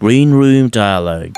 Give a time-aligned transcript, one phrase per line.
[0.00, 1.34] Green Room Dialogue.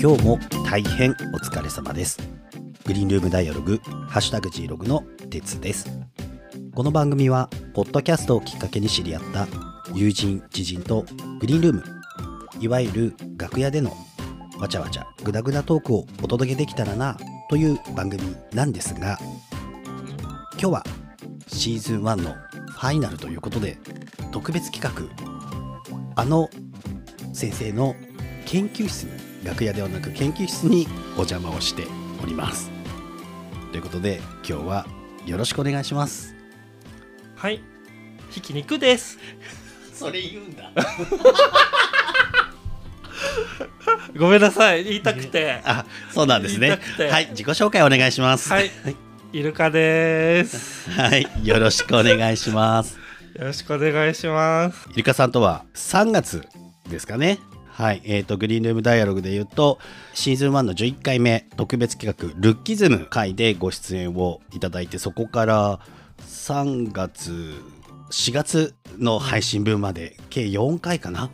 [0.00, 2.20] 今日も大変お疲れ様です。
[2.86, 5.90] グリーンルームダイアログハッシュタグ G ログの鉄です。
[6.76, 9.48] この番組はポッドキャストをきっかけに知り合った
[9.94, 11.04] 友人知人と
[11.40, 11.84] グリーンルーム
[12.60, 13.90] いわゆる楽屋での
[14.60, 17.16] わちゃわちゃグダグダトークをお届けできたらな
[17.48, 19.18] という番組なんですが
[20.52, 20.84] 今日は
[21.48, 22.34] シーズン1の
[22.68, 23.78] ファイナルということで
[24.30, 25.24] 特別企画
[26.14, 26.50] あの
[27.32, 27.96] 先生の
[28.44, 29.12] 研究室に
[29.46, 31.86] 楽屋ではなく研究室にお邪魔をして
[32.22, 32.70] おります。
[33.70, 34.86] ということで今日は
[35.24, 36.34] よろしくお願いします。
[37.36, 37.62] はい、
[38.30, 39.18] ひき肉です。
[39.94, 40.70] それ言うんだ
[44.16, 45.60] ごめんなさい、言いたくて。
[45.64, 46.78] あそうなんですね。
[47.10, 48.50] はい自己紹介お願いします。
[48.50, 48.70] はい、
[49.32, 50.90] イルカです。
[50.98, 52.98] はいよろしくお願いします。
[53.34, 54.86] よろしくお願いします。
[54.90, 56.42] ゆりかさんとは3月
[56.88, 57.38] ですかね。
[57.80, 59.78] はい、えー、とグリーンルームダイアログで言うと
[60.12, 65.80] シーズン1の11回目特別企画ルッキズム回でご出演をいただいてそこから
[66.20, 67.54] 3月
[68.10, 71.30] 4月の配信分まで計4回かな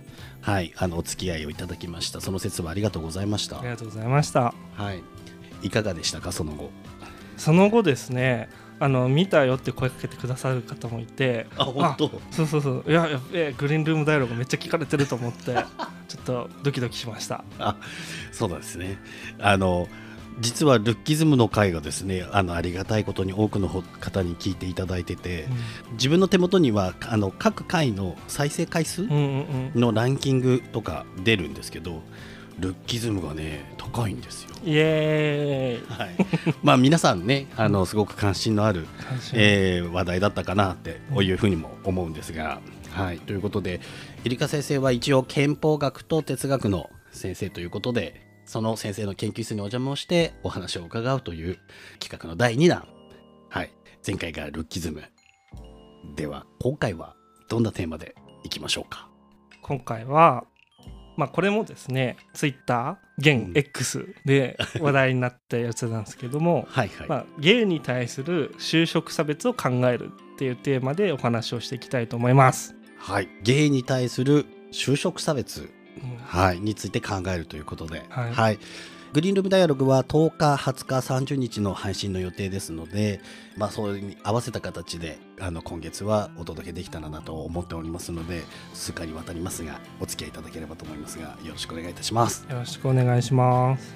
[0.47, 2.21] はいあのお付き合いをいただきました。
[2.21, 3.59] その説はありがとうございました。
[3.59, 4.55] ありがとうございました。
[4.75, 5.03] はい。
[5.63, 6.31] いかがでしたか？
[6.31, 6.71] その後。
[7.37, 12.21] その後ですね、あの見たよって声かけてくださる方もいて、あ本当？
[12.31, 15.47] そうそうそう、いや、やっべえグリーンルームダイアログめっちゃ聞かれてると思って、
[16.07, 17.43] ちょっとドキドキしました。
[17.59, 17.77] あ
[18.31, 18.99] そうなんですね。
[19.41, 19.89] あの
[20.41, 25.47] 実はルッキズムの回がですねあのありがたいことに多くの方に聞いていただいてて、
[25.93, 29.81] 自分の手元にはあの各回の再生回数うん、うんうんうん。
[29.81, 32.03] のランキングとか出るんですけど
[32.59, 34.51] ルッキズムがね高いんですよ。
[34.65, 35.99] イエーイ。
[35.99, 36.17] はい、
[36.63, 38.87] まあ皆さんねあのすごく関心のある、
[39.33, 42.61] えー話題だったかなってこういうふうにも思うんですが、
[42.91, 43.81] はい、ということで
[44.25, 51.59] エリカ先生は一応憲法学と哲学の先生ということでその先生の研究室にお邪魔をしてお話を伺うという
[51.99, 52.87] 企画の第2弾、
[53.51, 53.73] はい、
[54.07, 55.03] 前回がルッキズム。
[56.15, 57.17] では今回は
[57.49, 58.15] どんなテーマで
[58.45, 59.09] いきましょうか？
[59.63, 60.45] 今回は、
[61.17, 72.77] まあ、これもですねツイッター現 X で話題になったやつなんですけども、はいはい、まあ、ゲイに対する就職差別を考えるっていうテーマでお話をしていきたいと思います。
[72.99, 75.63] はい、ゲイに対する就職差別。
[75.63, 75.76] うん
[76.25, 78.59] はい、について考えるということで、はい。
[79.13, 83.21] グリーンルームダイアログは10日、20日、30日の配信の予定ですので、
[83.57, 88.43] まあ、それに合わせた形であの今月はお届けできたらなと思っておりますので
[88.75, 92.47] 数回にわたりますがお付き合いいただければと思いますがよろしくお願いいたします。
[92.51, 93.95] よろしくお願いします。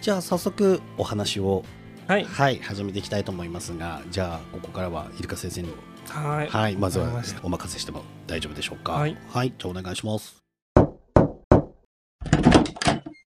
[0.00, 1.64] じゃあ早速お話を、
[2.06, 5.72] はい、はい、始めていきたいと思いますがじゃあここからはイルカ先生に、
[6.08, 7.08] はい、はい、まずは
[7.42, 8.92] お任せしても大丈夫でしょうか？
[8.92, 10.41] はい、はい、じゃあお願いします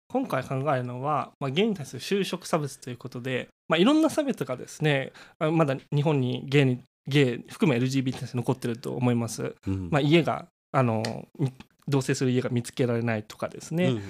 [0.08, 9.54] 今回考えるのは、まあ、ゲイに対する就職差別ということで、まあ、いろんな差別がですねあまだ日本にゲイにゲイ含め LGBT として残ってると思います。
[9.66, 9.88] うん。
[9.90, 11.02] まあ、家があの
[11.38, 11.52] み
[11.88, 14.02] 同棲する家が見つけられないとかですね、うん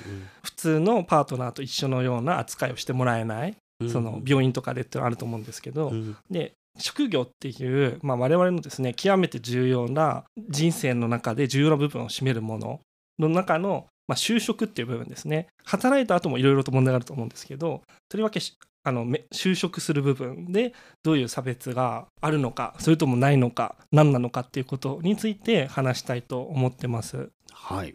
[0.43, 6.17] 普通のパートナーと一緒のような扱いをしてもらえない、うんその病院とかでってあると思うんですけど、うん。
[6.31, 12.81] で職業っていう、まあ、我々のですね極めて重要な人生の中で重要な部分を占めるもの
[13.19, 15.49] の中の、まあ、就職っていう部分ですね。
[15.65, 20.73] 働いた後もいろいろと問題があると思うんですけどとりわけしあのめ就職する部分で
[21.03, 27.31] どういう差別があるのかそれともないのか何なのかっていうことについて話したいと思ってます。
[27.53, 27.93] はい。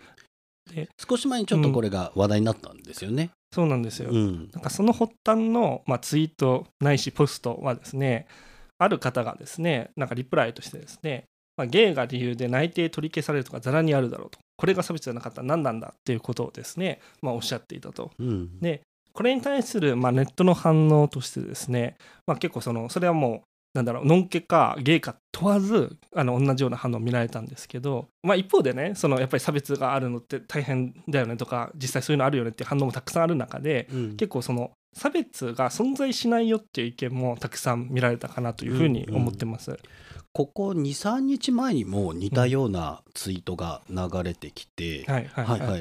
[0.70, 3.30] で少し前にちょっとこれが話題になったんですよね。
[3.54, 4.50] そうなんですよ、うん。
[4.52, 8.28] なんかその発端の、まあ、ツイートないしポストはですね
[8.78, 11.24] ある方がですねなんかリプライとしてですね、
[11.58, 14.40] まあ、ゲイが理由で内定取り消されるとかざらにあるだろうと。
[14.58, 18.12] これが差別じゃなかったら何なんだっていうことをですね、まあ、おっしゃっていたと。
[18.20, 18.60] うん。
[18.60, 18.82] で
[19.14, 23.42] これに対する、まあ、ネットの反応としてですね、まあ、結構そのそれはもう
[23.74, 34.18] なんだろうノンケかゲイか問わずあの同じような反応を見られたんですけど、まあ、一方でねそのやっぱり差別があるのって大変だよねとか実際そういうのあるよねっていう反応もたくさんある中でうん。
[34.18, 39.80] 結構その差別が存在しないよっていう意見もたくさん見られたかなというふうに思ってます。
[40.34, 45.06] ここ23日前にも似たようなツイートが流れてきて、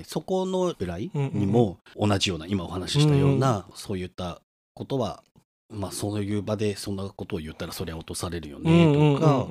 [0.06, 1.40] そこのぐらいうんうんうん。
[1.40, 4.42] にも同じような今お話ししたような、そういった
[4.74, 5.22] ことは
[5.70, 9.46] まあそういう場でそんなことを言ったらそりゃ落とされるよねとか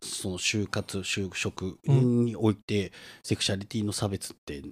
[0.00, 2.92] その就活就職において
[3.22, 4.62] セクシャリティの差別って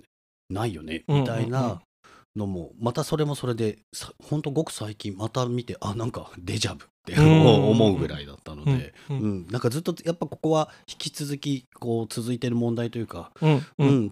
[0.51, 1.21] ないよねうん。
[1.21, 1.81] みたいな
[2.37, 7.71] のもまたそれもそれでさほんとごく最近また見てあなんかデジャブってうん。
[7.71, 9.41] 思うぐらいだったので、ううん。
[9.43, 9.47] ん。
[9.49, 13.55] なんかずっとやっぱここは引き続きこう続いてる問題というか、うん。
[13.57, 13.89] ううん。
[14.07, 14.11] ん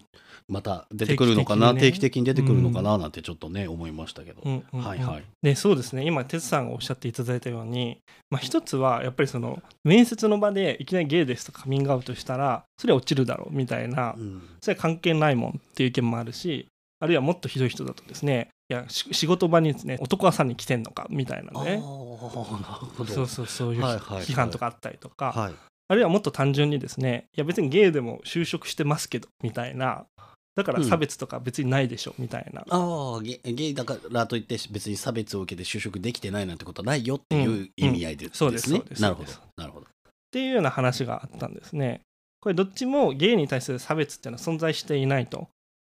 [0.49, 4.65] また出てくるのかな定期定期的に出てくるのかななんてちょっとね思いましたけど、うん。
[4.73, 4.81] うん。
[4.81, 5.25] はいはい。
[5.43, 6.05] でそうですね。
[6.05, 7.99] 今哲さんがおっしゃっていただいたように、
[8.31, 14.43] まあ、一つはやっぱりその面接の場でいきなりゲイですとカミングアウトしたらそれは落ちるだろうみたいなうん。
[14.61, 16.67] それは関係ないもんっていう意見もあるし
[17.03, 21.83] あるいはもっとひどい人だとですねいやし仕事場にですね男はさんに来てんのかみたいなね。
[21.83, 24.25] そうそうそういうはいはいはい。
[24.25, 25.53] 批判とかあったりとか、はい。
[25.89, 30.07] あるいはもっと単純にですねいや別にゲイでも就職してますけどみたいな。
[30.55, 39.03] だから差別とか別にないでしょみたいな、ああゲゲイだからといって別に差別を受けて就職できてないなんてことはないよっていう意味合いでうんそうですねですそうです。
[39.03, 39.33] なるほど。
[39.57, 39.87] なるほど。
[39.87, 39.89] っ
[40.31, 42.03] ていうような話があったんですね。
[42.41, 45.49] これどっちもゲイに対する差別っていうのは存在していないと。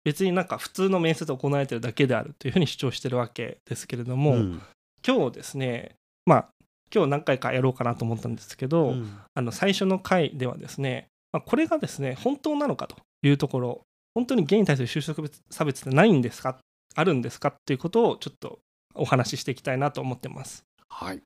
[0.05, 4.62] 別になんか普通の面接を行われてるだけであるというふうに主張してるわけですけれども、ん。
[5.06, 6.49] 今日ですねまあ
[6.95, 9.19] 今日何回かやろうかなと思ったんですけど、うん。
[9.35, 13.81] あの最初の回ではですね、まあ、これがですね本当なのかというところ
[14.15, 16.59] 本当にゲイに対する就職差別ってないんですか
[16.95, 18.61] あるんですかっていうことをちょっと
[18.95, 20.65] お話ししていきたいなと思ってます。
[20.89, 21.23] はい。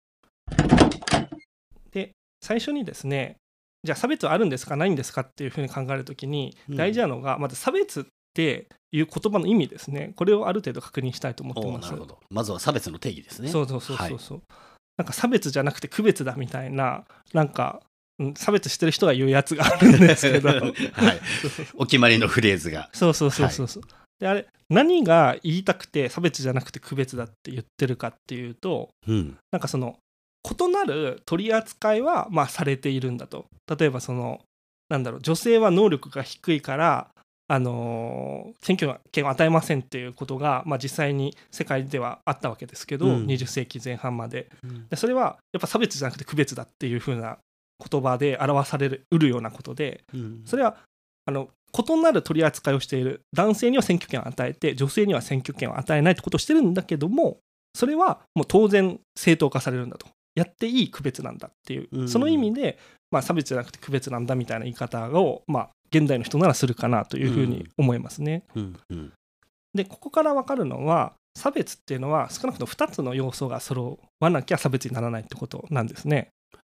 [1.91, 3.37] で最初にですね
[3.85, 6.77] じゃあ差別はあるんですかないんですかっていうふうに考えるときにうん。
[6.77, 8.05] 大事なのが、まず差別っ
[8.35, 10.13] ていう言葉の意味ですね。
[10.17, 11.91] これをある程度確認したいと思ってます。
[11.91, 12.19] なるほど。
[12.31, 13.49] まずは差別の定義ですね。
[13.49, 14.43] そうそうそうそうそう、
[14.97, 17.83] なんか差別じゃなくて区別だみたいななんか、
[18.19, 20.49] うん、差別してる人が言うやつがあるんですけど。
[20.51, 20.63] はい。
[21.77, 22.91] お決まりのフレーズが。
[22.93, 23.83] そうそうそうそうそう、
[24.19, 29.37] であれ何が言いたくて差別じゃなくて区別だって言ってるかっていうとうん。
[29.53, 29.99] なんかその
[30.45, 33.47] 異なる取り扱いはまあされているんだと。
[33.79, 34.41] 例えばその
[34.89, 37.09] なんだろう女性は能力が低いから
[37.49, 43.27] あのー選挙権を与えませんっていうことが、まあ、実際に世界ではあったわけですけど、うん。
[43.27, 44.51] 20世紀前半まで。
[44.91, 47.39] でそれはやっぱ差別じゃなくて区別だっていう風な
[47.91, 50.43] 言葉で表されるうるようなことでうん。
[50.45, 50.77] それは
[51.27, 51.49] あの
[51.79, 57.39] 異なる取り扱いをしている男性には選挙権を与えて女性には選挙権を与えないってことをしてるんだけども
[57.75, 60.07] それはもう当然正当化されるんだと。
[60.35, 62.09] やっていい区別なんだっていう、うん。
[62.09, 62.79] その意味で、
[63.11, 68.45] まあ、差別じゃなくて区別なんだみたいな言い方を、まあ、現代の人ならするかなというふうに思いますね。
[69.75, 76.31] でここから分かるのは差別っていうのは少なくとも2つの要素が揃わなきゃ差別にならないってことなんですね。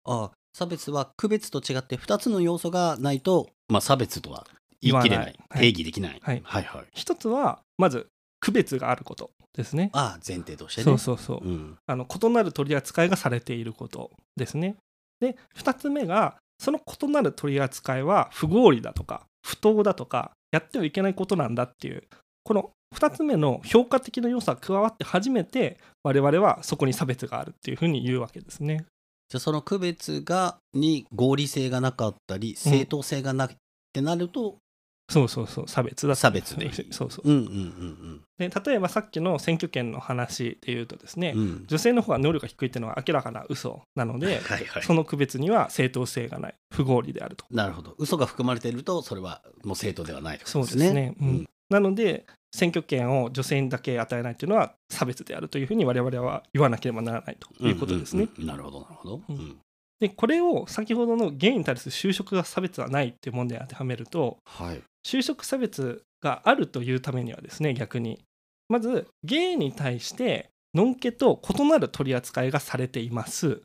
[0.05, 4.45] あ差別は区別と違って2つの要素がないと、まあ、差別とは
[4.81, 8.07] 言い切れない定義できない、はいはいはい一つはまず
[8.39, 9.89] 区別があることですね。
[9.93, 11.47] ああ前提としてねそうそうそう。
[11.47, 14.75] うんあの異なる取り扱いがされていることですね。
[15.19, 22.03] で2つ目がその異なる取り扱いは不合理だとか不当だとかやってはいけないことなんだっていう
[22.43, 28.85] この2つ目の評価的な要素が加わって初めて我々はそこに差別があるっていうふうに言うわけですね。
[29.29, 33.55] じゃあその区別がに合理性がなかったり正当性がなくっ
[33.93, 34.57] てなると、
[35.11, 36.71] そうそうそう差別だ差別で。
[36.91, 37.31] そうそうう。
[37.31, 41.41] ん、うんうんで例えばさっきの選挙権の話で言うとですね、うん。
[41.41, 44.83] うん女性の方が能力が低いっていうのは明らかな嘘なので はいはい。
[44.83, 46.55] その区別には正当性がない。
[46.73, 47.45] 不合理であると。
[47.51, 47.93] なるほど。
[47.97, 51.15] 嘘が含まれているとそれはもう正当ではないというそうですね。
[51.19, 51.27] うん。
[51.27, 51.49] うん。
[51.69, 58.23] なので選挙権を女性にだけ与えないというのは差別であるというふうに我々は言わなければならないということですね。
[58.23, 58.47] うんうんうん。
[58.47, 59.57] なるほどなるほど、ううんん
[60.01, 64.81] でこれを先ほどのゲイに対する就職が差別はないっていう問題に当てはめるとはい。
[65.07, 68.19] 就職差別があるというためにはですね逆に。
[68.67, 73.61] まずゲイに対してのんけと異なる取り扱いがされています。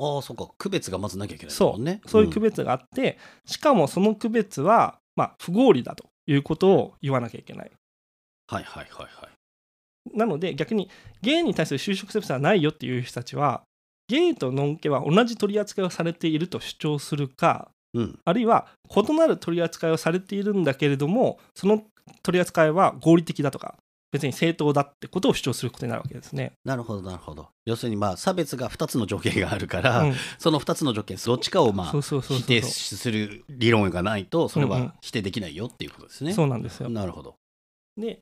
[0.00, 0.48] ああそうか。
[0.56, 2.00] 区別がまずなきゃいけないそうもんね。
[2.06, 2.24] そう。
[2.24, 7.70] いう区別があって、しかもその区別は、まあ、不合理だということを言わなきゃいけない。
[8.46, 10.16] はいはいはいはい。
[10.16, 10.88] なので逆に
[11.20, 13.64] ゲイに対する就職差別はないよっていう人たちは
[14.08, 18.18] ゲイとノンケは同じ取り扱いをされていると主張するかうん。
[18.24, 21.82] あるいは異なる取り扱いをされているんだけれどもその
[22.22, 23.76] 取り扱いは合理的だとか
[24.10, 26.52] 別に正当だってことを主張することになるわけですね。
[26.64, 27.48] なるほどなるほど。
[27.66, 30.14] 要するにまあ差別が2つの条件があるから、うん。
[30.38, 34.84] その2つの条件どっちかをまあ否定する理論がないとそれうんうん。
[34.86, 36.88] は否定できないよっていうことですね、そうなんですよ。
[36.88, 37.34] なるほど。
[37.98, 38.20] で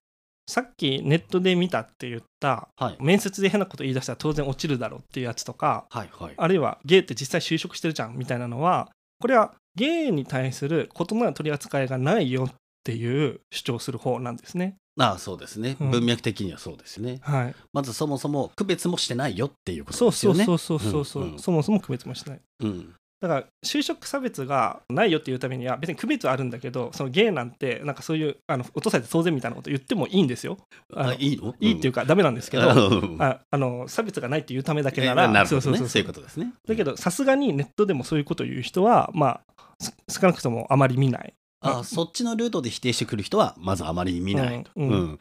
[0.49, 2.97] さっきネットで見たって言ったはい。
[3.01, 6.35] 面接で変なこと言い出したら当然落ちるだろうっていうやつとかはいはい。
[6.37, 8.89] あるいはゲイって実際就職してるじゃんみたいなのは
[9.21, 12.53] これはゲイに対する異なる取り扱いがないよっ
[12.85, 14.77] ていう主張する方なんですね。
[14.99, 15.91] ああそうですね、うん。
[15.91, 17.19] 文脈的にはそうですね。
[17.23, 20.45] はい、まずそもそも区別もしてないよっていうことですよね。
[20.45, 21.27] そうそうそうそうそう、う。
[21.27, 21.39] んうん。
[21.39, 22.41] そもそも区別もしない。
[22.61, 30.59] うんだから就職差別がないよっていうためには別に区別はあるんだけどそのゲイなんてなんかそういうあの落とされて当然みたいなこと言ってもいいんですよ。
[30.95, 31.55] あいいの？
[31.61, 33.23] いいっていうかダメなんですけど、うん。
[33.23, 35.63] ああの差別がないっていうためだけえなら、なるほどね。
[35.63, 36.03] そうそうそうそう。
[36.03, 36.53] いうことですね。
[36.69, 41.35] だけどさすがにネットでもそういうことを言う人はまあす少なくともあまり見ない。
[41.61, 44.89] あそっちのルートで否定してくる人はまずあまり見ないと、うん。
[44.89, 45.21] うん。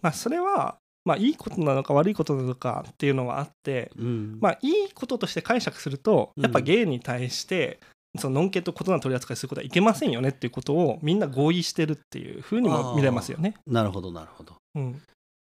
[0.00, 4.38] まあ、それは、まあ、いいことなのか悪いことなのかっていうのはあって、うん。
[4.42, 7.80] まあ、いいこととして解釈するとやっぱゲイに対して、
[8.18, 13.54] そのノンケと異なる取り扱いすることはいけませんよねっていうことをみんな合意してるっていうふうにも見れますよね。
[13.66, 14.56] なるほどなるほど。
[14.74, 14.94] うん、っ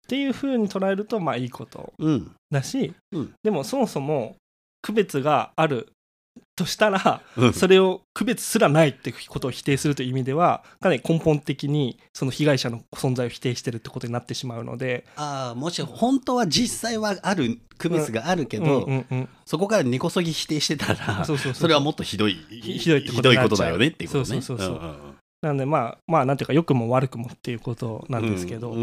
[0.08, 2.32] ていうふうに捉えるとまあいいことうん。
[2.52, 3.34] だし、うん。
[3.44, 4.36] でもそもそも
[4.84, 5.88] 区別がある
[6.56, 7.54] としたらうん。
[7.54, 15.06] それを区別すらないってことを否定するという意味ではかなり根本的にその被害者の存在を否定してるってことになってしまうので。
[15.16, 18.88] ああもし本当は実際はある区別があるけど、
[19.46, 24.26] そこから根こそぎ否定してたらそうそうそうそれはもっとひどいひひどいひどいことだよねっていうことね。
[24.26, 24.78] そうそうそうそう。
[24.78, 25.16] んんん。
[25.42, 28.74] なんでまあまあなんていうか良くも悪くもっていうことなんですけど、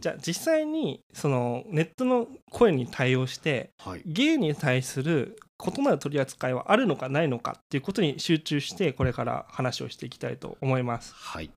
[0.00, 4.02] じゃあ実際にそのネットの声に対応してはい。
[4.06, 11.14] ゲイに対する異なる取り扱いはあるのかないのかっていうことに集中してこれから話をしていきたいと思います。
[11.14, 11.50] はい。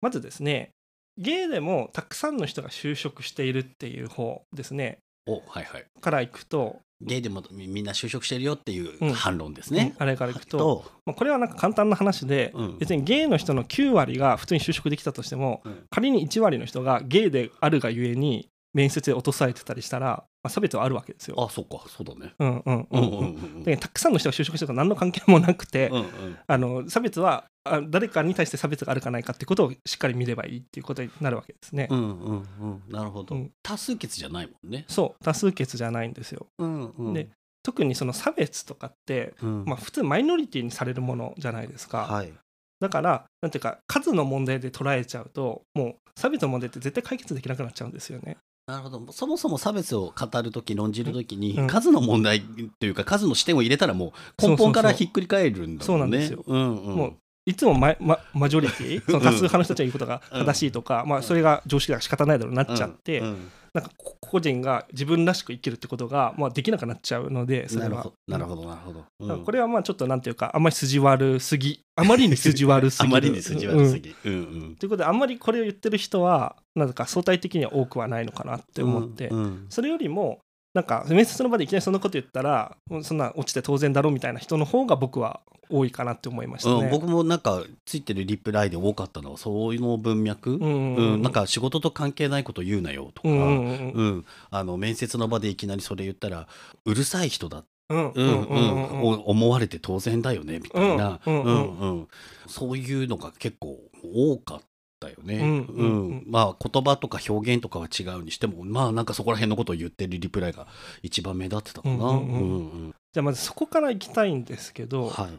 [0.00, 0.70] まずですね
[1.16, 4.98] ゲイでもたくさんの人が就職しているっていう方ですね。
[5.26, 5.84] おはいはい。
[6.00, 9.12] からいくと、ゲイでもみみんな就職してるよっていううん。
[9.12, 12.78] 反論ですね、あれからいくと、と、まあ、これはなんか簡単な話で、うん。
[12.78, 15.84] 別にゲイの人の9割が普通に就職できたとしてもうん。
[15.90, 21.36] 仮に1割の人がゲイであるがゆえに面接で落とされてたりしたら、まあ、差別はあるわけですよ。
[21.42, 21.84] あそっか。
[21.88, 22.34] そうだね。
[22.38, 23.00] うんうんううん。
[23.00, 23.36] んううんん。
[23.56, 26.04] うんでたくさんの人が就職してると何の関係もなくて、うんうん。
[26.46, 31.88] あの差別はあ誰かに対して差別があるかないかってことをしっかり見ればいいっていうことになるわけですね。
[31.90, 32.82] うんうんうん。
[32.90, 33.50] なるほど、うん。
[33.62, 34.84] 多数決じゃないもんね。
[34.88, 35.24] そう。
[35.24, 36.46] 多数決じゃないんですよ。
[36.58, 37.14] うんうん。
[37.14, 37.28] で
[37.62, 39.64] 特にその差別とかって、うん。
[39.64, 42.06] まあ、普通マイノリティにされるものじゃないですか。
[42.06, 42.32] はい。
[42.80, 48.36] だからなんていうか数の問題で捉えちゃうともう差別の問題って絶対解決できなくなっちゃうんですよね。
[48.66, 49.12] なるほど。
[49.12, 51.66] そもそも差別を語るとき論じるときに、うん。
[51.66, 52.42] 数の問題
[52.80, 56.28] というか数の視点を入れたらもう根本からひっくり返るんだもんね。
[56.28, 56.96] そうんうん。
[56.96, 57.16] もう
[57.46, 63.26] いつもマママジョリティその多数派の人たちが言うことが正しいとか、まあ、それが常識だから仕方ないだろうなっちゃって、うん。
[63.26, 63.50] うん。
[63.74, 68.12] なんかこ個人が自分らしく生きるってことが、まあ、できなくなっちゃうのでそれは。
[68.26, 68.64] なるほど。
[68.64, 69.38] なるほど。
[69.38, 71.80] これはまあちょっとなんていうかあんまり筋悪すぎ。
[71.96, 73.10] あまりに筋悪すぎる。
[73.10, 74.02] あまりに筋悪すうん。
[74.02, 74.36] ぎ、うんう
[74.70, 74.76] ん。
[74.76, 79.66] ということであんまりこれを言ってる人はなんか相対的には多くはないのかなって思って、うんうん。
[79.70, 80.38] それよりも
[80.74, 85.40] なんか面接の場でいきなりそんなこと言ったらそんな落ちて当然だろうみたいな人の方が僕は
[85.70, 86.74] 多いかなって思いましたね。
[86.84, 91.22] うん、僕もなんかついてるリプライで多かったのはそういうの文脈、うんうんうん。
[91.22, 93.92] なんか仕事と関係ないこと言うなよとか、ううんんうんうん。
[93.92, 94.24] うん。
[94.50, 96.48] あの面接の場でいきなりそれ言ったら
[96.84, 99.02] うるさい人だ、うんうんうんうんうんうん。
[99.02, 101.78] お思われて当然だよねみたいな、うんうんうん。
[101.78, 102.08] うん
[102.46, 104.60] そういうのが結構多かっ
[105.04, 105.38] たよね。
[105.38, 106.24] うんうんうん。
[106.26, 110.66] まあ言葉とか表現とかは違うにしてもまあなんかそこら辺のことを言ってるリプライが
[111.02, 111.94] 一番目立ってたかな。
[111.94, 112.16] うんうんうん。
[112.16, 112.94] うんうん。
[113.12, 115.30] じゃあまずそこから行きたいんですけど、はい。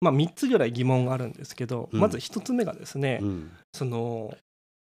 [0.00, 2.00] まあ、3つぐらい疑問があるんですけど、うん。
[2.00, 3.52] まず1つ目がですね、うん。
[3.72, 4.34] その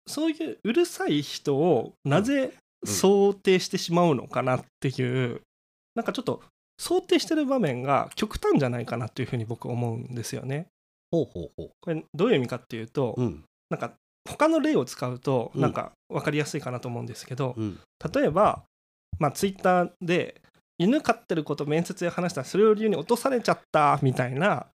[0.06, 2.52] そういううるさい人をなぜ
[2.84, 2.92] うん。
[2.92, 5.40] 想定してしまうのかなっていう、
[5.94, 6.42] なんかちょっと
[6.78, 10.66] 想定してる場面が極端じゃないかなっていうふうに僕思うんですよね。
[11.12, 11.70] ほうほうほう。
[11.80, 13.44] これどういう意味かっていうと、うん。
[13.70, 13.92] なんか
[14.24, 15.60] 他の例を使うとうん。
[15.60, 17.80] なんか分かりやすいかなと思うんですけど、うん。
[18.14, 18.62] 例えば、
[19.18, 20.40] まあ、ツイッターで
[20.78, 24.66] 犬飼ってること面接で話したらそれを理由に落とされちゃったみたいな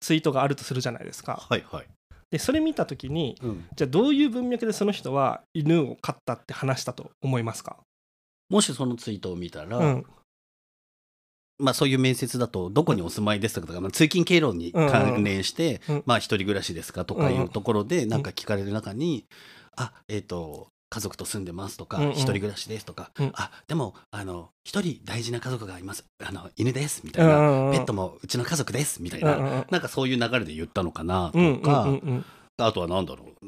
[0.00, 1.42] ツイートがあるとするじゃないですか。
[1.48, 1.86] はいはい。
[2.30, 3.66] でそれ見た時にうん。
[3.74, 7.76] じゃあどういう文脈でその人は犬を飼ったって話したと思いますか、
[8.50, 10.06] もしそのツイートを見たら、うん
[11.58, 19.26] まあそういう面接だとどこにお住まいですかとか、まあ、通勤経路に関連して、まあ一人暮らしですかとかいうところでなんか聞かれる中に、
[19.76, 23.32] あえっ、と家族と住んでますとか、一人暮らしですとか、うん。
[23.34, 26.04] あでもあの一人大事な家族がいます。
[26.24, 27.32] あの犬ですみたいな、
[27.72, 31.88] ペットももうちの家族ですみたいな、うなんかそういう流れで言ったのかなとうんか、
[32.58, 33.46] あとはなんだろう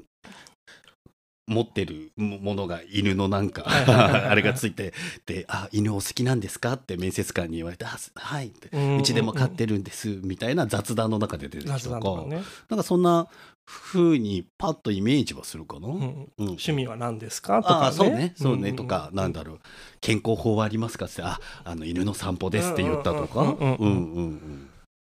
[1.49, 4.93] 持ってるもものが犬のなんかあれがついて
[5.26, 8.69] で「あ犬お好きなんですか?」って面接官に言われて「あすはい」って。
[8.99, 13.26] うちでも飼ってるんですみたいな雑談の中で出てきた雑とかね、なんかそんな
[13.64, 15.88] 風にパッとイメージはするかな？
[15.88, 16.28] うんうん。
[16.38, 17.62] 趣味は何ですか？
[17.62, 17.97] とかね。
[17.97, 18.33] そうね。
[18.37, 19.61] そうね、とかなんだろう。
[20.00, 23.57] 健康法はありますかってああの犬の散歩ですって言ったとか。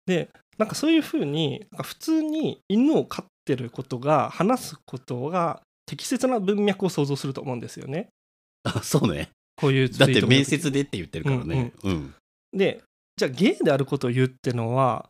[0.06, 8.10] でなんかそういうふうに普通に犬を飼ってることが話すことが適切な文脈を想像すると思うんですよね。
[8.64, 11.74] あそうねこういうだって面接でって言ってるからね。
[11.84, 12.14] うん
[12.54, 12.84] で
[13.18, 15.10] じゃあゲイであることを言うってのは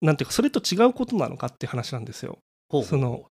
[0.00, 2.38] なんていうかそれと違うことなのかって話なんですよ。
[2.68, 3.26] ほうその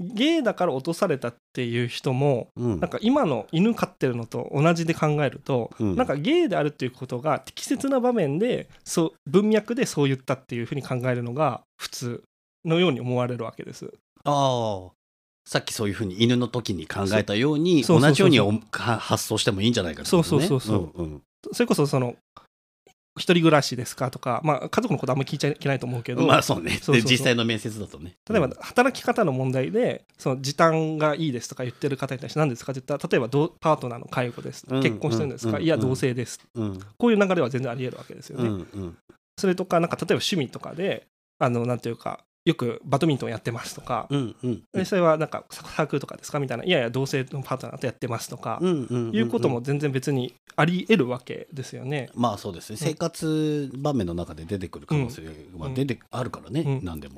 [0.00, 12.22] ゲイだから落とされたっていう人もうんなんか今の犬飼ってるのと同じで考えると、うんなんかゲイであるっていうことが適切な場面でそう文脈でそう言ったっていうふうに考えるのが普通
[12.64, 13.92] のように思われるわけです。
[14.24, 14.90] ああ
[15.48, 20.10] さっきそういうふうに犬の時に考えたように同じようにおか発想してもいいんじゃないかとね。
[20.10, 21.02] そうそうそうそう。
[21.02, 21.22] んうん。
[21.52, 22.16] それこそその
[23.16, 26.78] 一人暮らしですかとか、まあ、家族のことあんまり聞いちゃいけないと思うけど、まあそうね。
[26.82, 28.12] そう実際の面接だとね。
[28.28, 36.78] 例えば働き方の問題でその時短がいいですとか言ってる方に対して何ですかって言ったら例えばパートナーの介護です、うん結婚してるんですか、うんいや同性です、うん。
[36.98, 38.64] こういう流れは全然ありえるわけですようね。
[39.38, 41.06] それとかなんか例えば趣味とかで
[41.38, 44.62] あのなんていうかよくバドミントンやってますとか、うんうん。
[44.72, 46.40] でそれはなんかサークルとかですか？
[46.40, 46.64] みたいな。
[46.64, 49.14] いやいや同性のパートナーとやってますとか、うんうんんん。
[49.14, 52.08] いうことも全然別にあり得るわけですよね。
[52.14, 52.78] まあそうですね。
[52.78, 55.22] 生活場面の中で出てくる可能性
[55.58, 56.84] は出てあるからね、うん。
[56.84, 57.16] 何でも。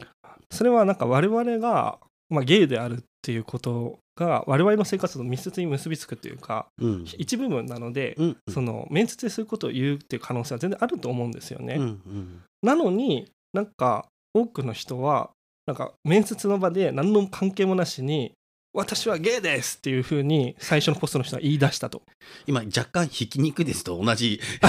[0.50, 7.04] それはなんか我々が、まあ、ゲイであるっていうことが我々の生活と密接に結びつくっていうかうん。
[7.18, 11.76] 一部分なので、うんその面接でそういうことを言うっていう可能性は全然あると思うんですよね。
[11.76, 12.42] うんうん。
[12.62, 15.30] なのになんか多くの人は
[15.66, 18.34] なんか面接の場で何の関係もなしに
[18.72, 22.02] 私はゲイですっていうふうに最初のポストの人が言い出したと。
[22.46, 24.40] 今若干ひき肉ですと同じ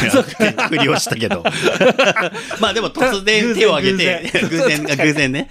[0.70, 1.44] ふりをしたけど。
[2.60, 4.86] まあでも突然手を挙げて偶偶然。
[4.88, 5.50] 然偶然ね。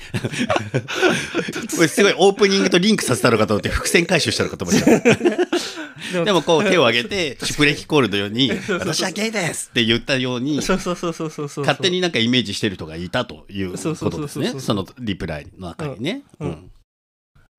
[1.76, 14.54] こ れすごいオープニングとリンクさせたのかと思って伏線回収したのかと思っちででもこう手を挙げてシュプレヒコールのように「そうそう私はゲイです!」って言ったように勝手になんかイメージしてる人がいたということですね。
[14.58, 16.22] そのリプライの中にね。
[16.40, 16.48] うん。
[16.48, 16.70] うん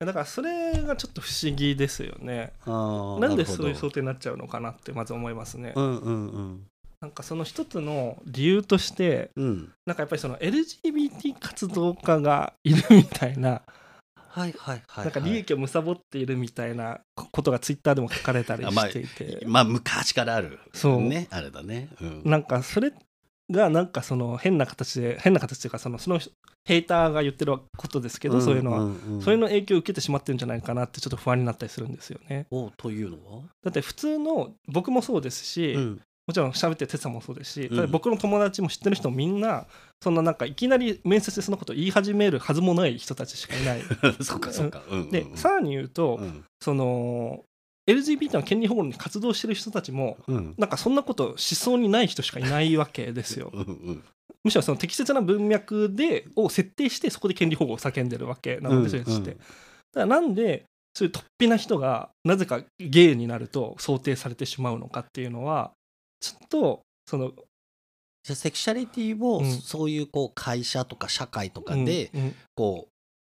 [0.06, 2.54] だからそれがちょっと不思議ですよね。
[2.66, 5.74] なんでそういう想定になっちゃうのかなってまず思いますね。
[5.76, 6.68] うんうんうん。
[7.02, 9.74] なんかその一つの理由としてうん。
[9.86, 13.62] なんかやっぱりその LGBT 活動家がいるみたいな。
[14.34, 17.02] はいはいはい、なんか利益を貪っているみたいな
[17.34, 20.58] ことがツイッターでも書かれたりしていて、まあ昔からある。
[20.74, 21.02] そう。
[21.02, 21.90] ねあれだね。
[22.02, 22.22] うん。
[22.24, 22.94] なんかそれ
[23.52, 26.20] がなんかその変な形で変な形というかそのその
[26.64, 32.48] ヘイターが言ってることですけど、そういうのは、それの影響を受けてしまってるんじゃないかなってちょっと不安になったりするんですよね。
[32.52, 36.02] おというのは、だって普通の僕もそうですし、うん。
[36.28, 37.92] もちろん喋ってる哲さんもそうですし、うん。
[37.92, 39.66] 僕の友達も知ってる人もみんな
[40.02, 43.82] そんななんかいきなり面接でそのことを言い始めるはずもない人たちしかいない。
[44.22, 44.84] そうかそうか。
[44.90, 45.00] うん。
[45.00, 45.12] うんうん。
[45.12, 46.46] でさらに言うと、うん。
[46.62, 47.44] その
[47.90, 50.56] LGBT の権利保護に活動してる人たちもうん。
[50.58, 53.50] なんかそんなことしそうにない人しかいないわけですよ。
[53.52, 54.04] うんうん
[54.44, 59.32] むしろその適切な文脈でを設定してそこで権利保護を叫んでるわけなので、そういう人たちって。
[59.32, 59.42] だか
[59.94, 65.72] らなんでそういう突飛な人がなぜかゲイになると想定されてしまうのかっていうのは
[66.20, 67.32] ちょっとその
[68.24, 72.12] じゃあセクシャリティをうんそういうこう会社とか社会とかで
[72.56, 72.92] こう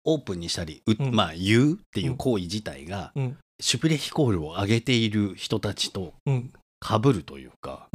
[0.05, 1.15] オープンにしたり、ううん。
[1.15, 3.37] まあ言うっていう行為自体が、うん。
[3.61, 6.51] シュプレヒコールを上げている人たちとうん。
[6.85, 7.87] 被るというか、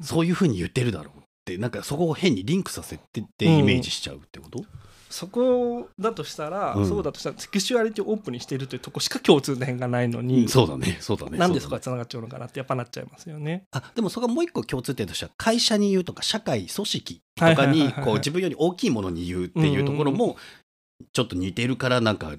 [0.00, 3.58] そういうふうに言ってるだろうってなんかそこを変にリンクさせてってうん。
[3.58, 4.64] イメージしちゃうってこと、
[5.10, 6.88] そこだとしたら、うん。
[6.88, 13.64] そうだとしたらセクシュアリティをオープンにしているというとこしか共通点がないのに、そうだねそうだねなんでそこがつながっちゃうのかなってやっぱなっちゃいますよね。
[13.72, 20.36] あでもそこはもう一個共通点としては会社に言うとか社会組織とかにこう自分より大きいものに言うっていうところも
[21.12, 22.32] ちょっと似てるからなんか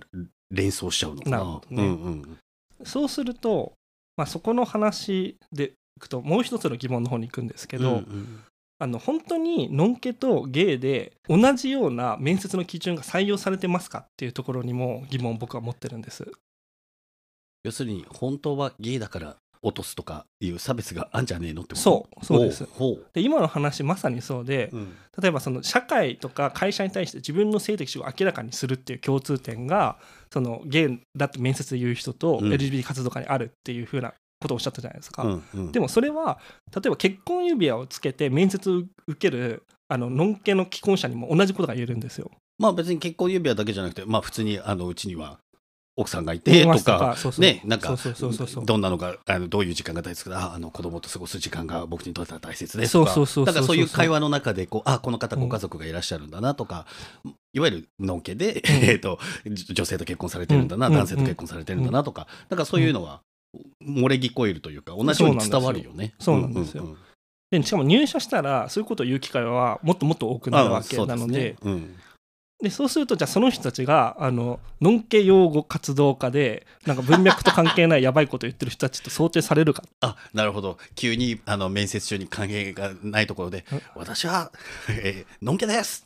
[0.51, 1.37] 連想しちゃうのかな。
[1.37, 1.61] なね。
[1.69, 2.37] うんうん。
[2.83, 3.73] そうすると、
[4.17, 8.43] まあ、そこの話でいくともう一つの疑問の方に行くんですけど、うんうん
[8.85, 16.31] あの本当にノンケとゲイで同じような面接の基準が採用されてますかっていうところにも疑問を僕は持ってるんです。
[17.63, 21.81] 要するに本当はゲイだから落とすとかいう差別があんじゃねえのってこと？
[21.81, 22.67] そうそうです。
[23.13, 24.95] で今の話まさにそうでほう、うん。
[25.19, 29.97] 例えばその社会とか会社に対して自分の性的指向を明らかにするっていう共通点が
[30.31, 32.53] そのゲイだって面接で言う人とうん。
[32.53, 35.23] LGBT 活動家にあるっていうふうなことをおっしゃったじゃないですか。
[35.23, 35.71] うんうん。
[35.71, 36.39] でもそれは
[36.73, 42.31] 例えば結婚指輪をつけて面接を受けるあのノンケの既婚者にも同じことが言えるんですよ。
[42.57, 45.39] まあ別に結婚指輪だけじゃなくてまあ普通にあのうちには
[45.97, 48.65] 奥さんがいてとかねなんかそうそうそうそう。
[48.65, 50.37] どんなのがあのどういう時間が大切か。
[50.37, 53.11] ああの子供と過ごす時間が僕にとっては大切ですとか。
[53.13, 56.85] そうそうそうそうだからそういう会話の中でこうあこの方ご家族がいらっしゃるんだなとか、
[57.53, 60.93] いわゆるのんけで、 えー、とじ女性と結婚されてるんだな、うん。
[60.93, 63.21] 男性と結婚されてるんだなとか、だからそういうのは
[63.81, 66.13] 漏れ聞こえるというか同じように伝わるよね。
[66.19, 66.83] そうなんですよ。
[66.83, 67.05] うんうんうん。
[67.51, 71.95] でしかも入社したらそういうことを言う機会はもっともっと多くなるわけなのでうん
[72.65, 79.83] でそうするとじゃあその人たちがあののんけ擁護活動家でなんか文脈と関係ないやばいこと言ってる人たちと想定されるか。
[80.01, 80.77] あなるほど。
[80.95, 84.51] 急にあの面接中に関係がないところでうん「私は、
[84.89, 86.03] えーのんけです。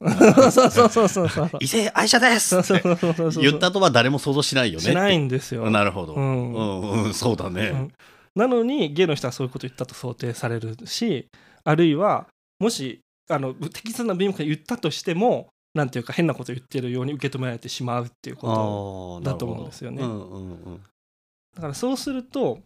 [0.51, 3.31] そうそうそうそうそう異性愛者です!」そうそうってそうそう。
[3.31, 4.85] そう言ったとは誰も想像しないよね。
[4.85, 5.69] しないんんですよ。
[5.71, 7.93] なるほど、ううんんうんそうだね、うん。
[8.35, 11.27] なのにゲイの人はそういうこと言ったと想定されるし
[11.63, 12.27] あるいは
[12.59, 20.03] もしあの適切な文脈で言ったとしてもなんていうか変なこと言ってるように受け止められてしまうっていうことだと思うんですよね。
[20.03, 20.81] うんうんうん。
[21.55, 22.59] だからそうすると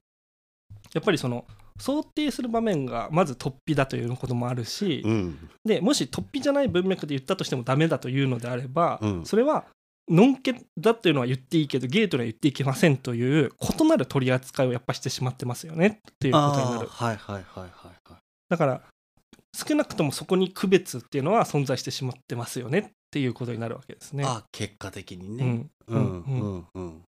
[0.94, 1.46] やっぱりその
[1.80, 5.50] 想定する場面がまず突飛だということもあるし、うん。
[5.66, 9.26] でもし突飛じゃない文脈で言ったとしてもダメだというのであれば、うん。
[9.26, 9.66] それは
[10.10, 16.88] のんけだっていうのは言っていいけどゲイというのは言っていけませんという異なる取り扱いをやっぱしてしまってますよねっていうことになる。
[16.88, 17.72] はいはいはいはい
[18.10, 18.18] はい。
[18.50, 18.82] だから
[19.56, 24.24] 少なくともそこに区別っていうのは存在してしまってますよねっていうことになるわけですね。
[24.26, 25.68] あ結果的にね。
[25.88, 26.00] うん。
[26.00, 27.04] うんうんうん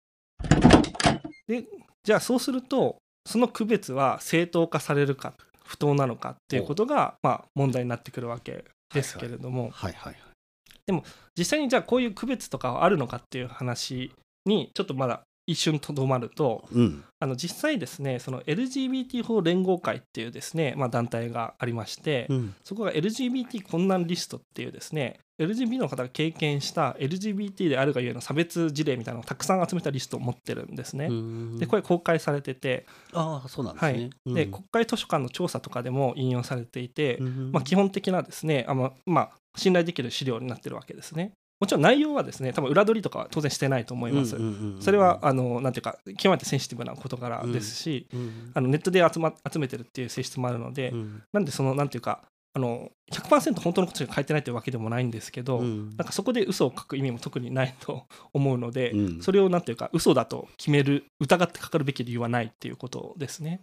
[1.49, 1.65] で
[2.05, 11.03] じゃあそうするとその区別は正当化されるか不当なのかっていうことが、まあ、問題になってくるわけですけれども、はいはいはい。
[11.39, 14.13] 実際にじゃあこういう区別とかはあるのかっていう話
[14.45, 17.05] にちょっとまだ一瞬とどまるとうん。
[17.19, 22.55] あの実際ですねその LGBT 法連合会っていうですね、まあ、団体がありまして、うん。
[22.65, 31.07] そこが LGBT 困難リストっていうですね LGBT の方が経験した LGBT であるがゆえの差別事例みたいなのをたくさん集めたリストを持ってるんですね。
[31.07, 31.59] うん。
[31.59, 34.35] でこれ公開されてて、ああそうなんですね、うん。
[34.35, 37.53] で国会図書館の調査とかでも引用されていて、うん。
[37.53, 41.33] まあ、基本的なですねあの、まあ、信頼できる資料になってるわけですね。
[41.63, 44.37] もちろん内容はですね多分裏取りとかは当然してないと思います。
[44.81, 48.51] それはあのなんていうか極めてセンシティブな事柄ですし、うん。
[48.53, 51.23] あのネットで集,、ま、集めてるっていう性質もあるので、うん。
[51.33, 52.23] なんでそのなんていうか
[52.55, 55.91] あの100%本当のことしか書いてないというわけでもないんですけど、うん。
[55.91, 59.23] なんかそこで嘘を書く意味も特にないと思うので、うん。
[59.23, 63.61] それをなんていうか嘘だと決める疑ってかかるべき理由はないっていうことですね。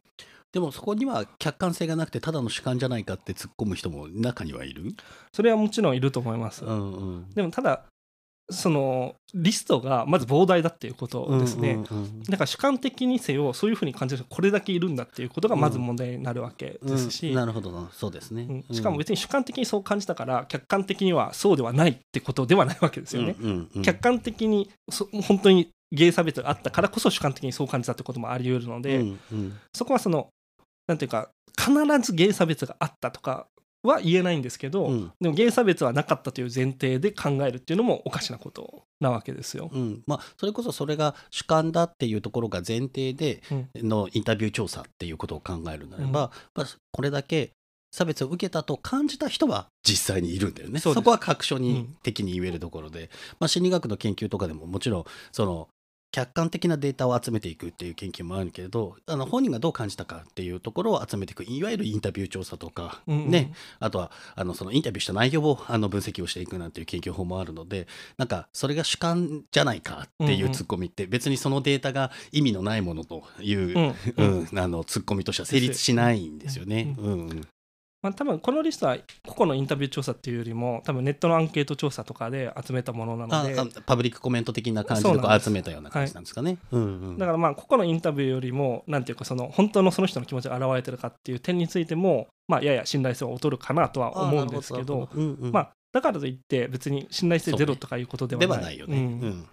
[0.52, 4.96] でもそこには客観性がなくてただの主観じゃないかって突っ込む人も中にはいる、
[5.32, 6.66] それはもちろんいると思います。
[6.66, 7.86] うんうん、でもただ
[8.52, 11.74] そのリストがまず膨大だっていうことですね。
[11.74, 12.24] うんうんうん。
[12.24, 17.36] だから主観的にせよそういうふうに感じる人がこれだけいるんだっていうことがまず問題になるわけですし、うん。
[17.36, 17.90] なるほどな。
[17.92, 18.76] そうですね、うん。
[18.76, 23.36] しかも別に主観的にそう感じたから客観的にはそうではないってことではないわけですよね。
[23.40, 23.82] うんうんうん。
[23.84, 29.60] 客観的にそ本当にゲイ差別があったからこそ主観的にそう感じたってこともあり得るので、うんうん。
[29.76, 30.30] そこはその
[30.90, 31.72] なんていうか必
[32.02, 33.46] ずゲイ差別があったとか
[33.84, 35.12] は言えないんですけど、うん。
[35.22, 39.70] でもゲイ差別はなかったという前提で考えるっていうのもおかしなことなわけですよ。
[39.72, 40.02] うん。
[40.08, 43.42] まあ、それこそそれが主観だっていうところが前提で
[43.76, 46.12] のインタビュー調査っていうことを考えるならば、うん。
[46.12, 46.30] ま
[46.64, 47.52] あ、これだけ
[47.92, 50.80] 差別を受けたと感じた人は実際にいるんだよね。
[50.80, 55.70] そこは確証にうん的に言えるところで、まあ、心理学の研究とかでももちろんその
[56.12, 63.30] 客観的なデータを集めていくっていう研究もあるけれどあの本人がどう感じたかっていうところを集めていくいわゆるインタビュー調査とか、うんうん。
[63.30, 73.96] ね、あとはあのそのインタビューした内容をあの分析をしていくなんていう研究法もあるのでなんかそれが主観じゃないかっていうツッコミって別にそのデータが意味のないものという、うん。
[74.18, 74.60] うん。
[74.60, 76.96] あのツッコミとしては成立しないんですよね。
[76.98, 77.48] ううんうん
[78.02, 86.34] まあ、多分このリストは個々のインタビュー調査っていうよりも多分ネットのアンケート調査とかで集めたものなのでああパブリックコメント的な感じで集めたような感じなんです。
[86.34, 86.58] かね。
[86.72, 95.10] うんうんだからまあ個々のインタビューよりもなんていうかその本当のその人の気持ちが表れてるかっていう点についてもまあやや信頼性は劣るかなとは思うんですけど
[95.52, 98.48] まあだからといって別に信頼性ゼロとかいうことではで。
[98.48, 98.98] ないはないよね。
[98.98, 99.08] ううん。
[99.30, 99.48] ん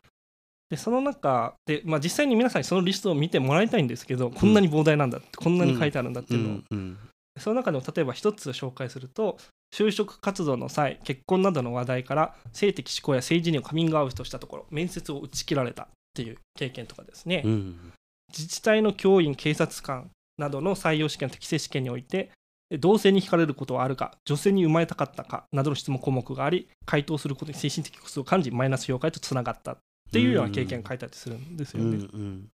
[0.68, 6.98] でその中で、まあ、実際に皆さんにそのリストを見てもらいたいんですけどこんなに膨大なんだって、こんなに書いてあるんだってういうのを、んうん
[7.38, 9.38] その中でも例えば一つ紹介すると
[9.74, 17.92] 就職活動の際結婚などの話題から性的指向や性自認をカミングアウトしたところ面接を打ち切られたっていう経験とかですね、うん
[18.36, 22.32] 自治体の教員警察官などの採用試験適正試験において
[22.80, 29.76] 同性に惹かれることはあるか女性に生まれたかったかなどの質問項目があり回答することに精神的苦痛を感じマイナス評価へとつながったっ
[30.12, 31.96] ていうような経験が書いたりするんですよね。
[31.96, 32.48] うんうん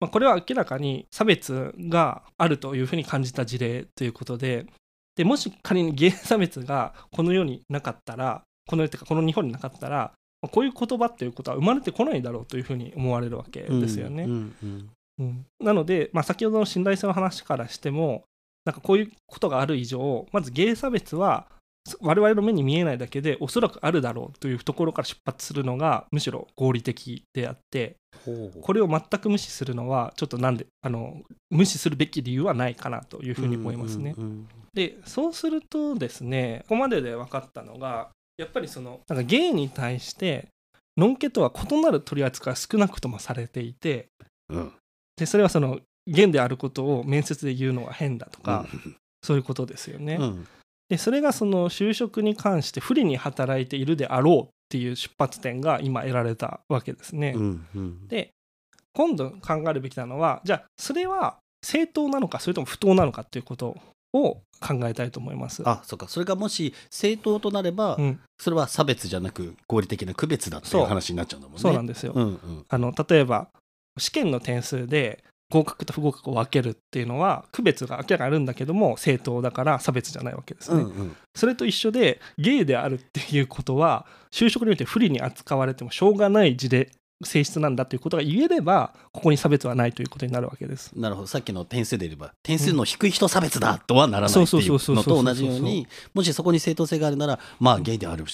[0.00, 4.66] まあ、これは明らかに差別があるというふうに感じた事例ということで
[5.16, 14.24] でもし仮にゲイ差別がこの世になかったらこの世というかこの日本になかったらまあこういう言葉っていうことは生まれてこないだろうというふうに思われるわけですよね。
[14.24, 18.22] うんうんうんなので、まあ、先ほどの信頼性の話からしても
[18.64, 21.48] なんかこういうことがある以上まずゲイ差別は
[22.00, 27.96] 我々の目に見えないだけでおそらくあるだろうというところから出発するのがむしろ合理的であって
[28.62, 34.14] これを全く無視するのはちょっとなんであの無視するべき理由はないかなというふうに思いますね。
[34.16, 40.48] うんうんでそうするとですねここまでで分かったのがやっぱりそのなんかゲイに対して
[40.96, 44.08] ノンケとは異なる取り扱いが少なくともされていて
[44.50, 44.72] うん。
[45.16, 48.66] でそれはそのゲイであることを面接で言うのは変だとか、
[49.22, 50.16] そういうことですよね。
[50.20, 50.46] うん
[50.88, 57.34] でそれがその就職に関して不利に働いているであろうっていう出発点が今得られたわけですね。
[57.36, 58.30] うんうんで
[58.94, 63.76] 今度考えるべきなのはじゃあそれは正当なのかそれとも不当なのかっていうこと
[64.12, 65.62] を考えたいと思います。
[65.66, 71.60] あそうかそれがもし正当となれば、うん、それは差別じゃなく合理的な区別だっていう話になっちゃうんだもんね。
[71.60, 72.12] そうなんですよ。
[72.14, 73.48] うんうんあの例えば
[73.98, 80.82] 試験の点数で合格と不合格を分けるっていうのは区別が明らかにあるんだけども正当だから差別じゃないわけですね。
[80.82, 81.16] うんうん。
[81.34, 86.90] それと一緒でゲイであるっていうことは就職において不利に扱われてもしょうがない事例
[87.24, 90.92] 性質なんだということが言えればここに差別はないということになるわけです。
[90.94, 91.26] なるほど。
[91.26, 98.26] さっきの点数で言えば点数の低い人差別だとはならないっていうのと同じようにもしそこに正当性があるならまあゲイである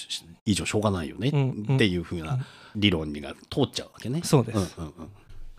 [0.45, 1.37] 以上しょうがないよねう
[1.71, 4.21] んっていうふうな理論が通っちゃうわけね。
[4.23, 5.09] そうです、うんうんうん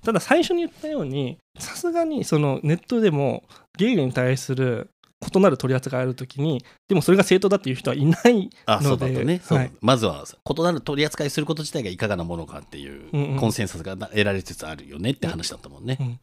[0.07, 3.43] ただ最初に言ったようにさすがにそのネットでも
[3.77, 4.91] ゲイに対する
[5.35, 9.41] 異なる取り扱いがあるときにでもそれが正当だっていう人はいないあそうので
[9.81, 16.21] まずは異なる取り扱いすること自体がいかがなものかっていうコンセンサスが得られつつあるよねって話だったもんね。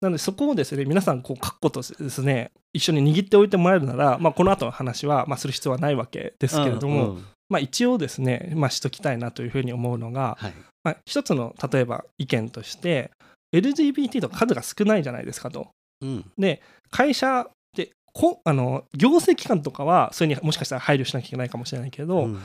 [0.00, 13.10] なのでそこをですね皆さんこう確固とですね一緒に握っておいてもらえるなら、まあ、この後の話は、まあ、する必要はないわけですけれども、うんうんまあ、一応ですね、まあ、しときたいなというふうに思うのが、はいまあ、一つの例えば意見として
[13.54, 15.68] LGBT とか数が少ないじゃないですかと。
[16.02, 22.40] うんで会社でこあの行政機関とかはそれにもしかしたら配慮しなきゃいけないかもしれないけど、うん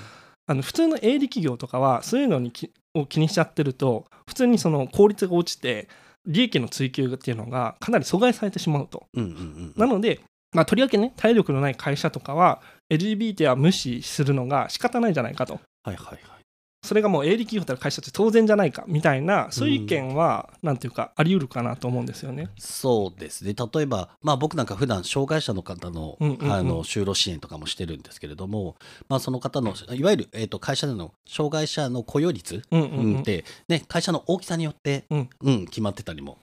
[0.49, 5.87] あの普通の営利企業とかはそういうのにきを気にしちゃってると普通にその効率が落ちて
[6.25, 9.05] 利益の追求っていうのがかなり阻害されてしまうと。
[9.13, 15.59] うんうんうんなので、まあ、とりわけね体力のない会社とかは LGBT は無視するのが仕方ないんじゃないかと。
[15.83, 16.39] はいはいはい。
[16.81, 22.49] それがもう営利企業たら会社って当然じゃないかみたいなそういう意見は、なんていうかあり得るかなと思うんですよね。
[22.57, 28.75] そうですね例えば、まあ、僕なんか普段障害者の方の,、あの就労支援とかもしてるんですけれども、
[29.09, 36.39] まあ、その方のいわゆる、えー、と会社での障害者の雇用率って、ね、会社の大きさによって、うんうん決まってたりも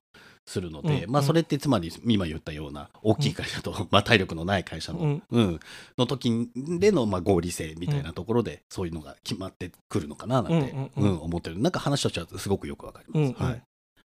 [0.46, 5.22] するので、うんまあ、それってつまり今言ったような大きい会社と、まあ、体力のない会社の,、うん。
[5.30, 5.60] うん
[5.98, 11.10] の時での、まあ、合理性みたいなところで、そういうのが決まってくるのかななんて、うんうんうん。
[11.10, 11.58] うん思ってる。
[11.58, 13.18] なんか話としてはすごくよくわかります。
[13.18, 13.32] うんうん。
[13.34, 13.62] はい。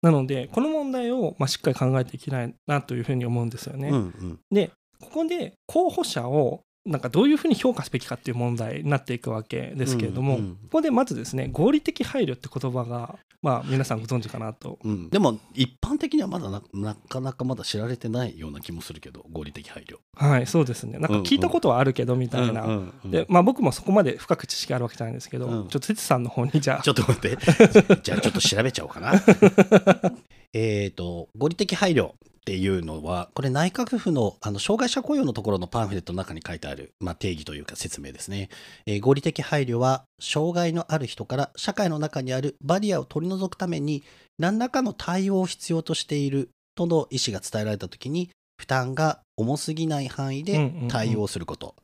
[0.03, 3.89] なのでこの問題を、まあ、しっかり考えていきたいなというふうに思うんですよね。
[3.89, 4.41] うんうん。
[4.51, 4.71] で
[5.01, 14.79] ここで候補者をなんかどういうふうに評価すべきかっていう問題になっていくわけですけれども、うんうんここでまずですね合理的配慮って言葉が、まあ、皆さんご存知かなと。
[14.85, 19.99] うん、でも一般的にはまだななかなかまだ知られてないような気もするけど合理的配慮。
[20.15, 20.99] はいそうですね。
[20.99, 22.63] なんか聞いたことはあるけどみたいな。
[22.63, 23.11] うんうんうん。
[23.11, 25.69] でまあ、僕もそこまで深く知識あるわけじゃないんですけど、うん。
[25.69, 26.83] ちょっと哲さんの方にじゃあ。
[26.85, 27.39] ちょっと待って。
[28.03, 29.13] じゃあちょっと調べちゃおうかな。
[30.53, 32.13] えっと合理的配慮。
[32.13, 38.51] っていうのはこれ内閣府のあの障害者雇用のところのパンフレットの中に書いてある、まあ、定義というか説明ですね、
[38.87, 44.05] えー合理的配慮は障害のある人から社会の中にあるバリアを取り除くために
[44.39, 50.89] 何らかの対応を必要としているとの意思が伝えられたときに負担が重すぎない範囲でうんうんうん。
[50.89, 51.75] 対応すること、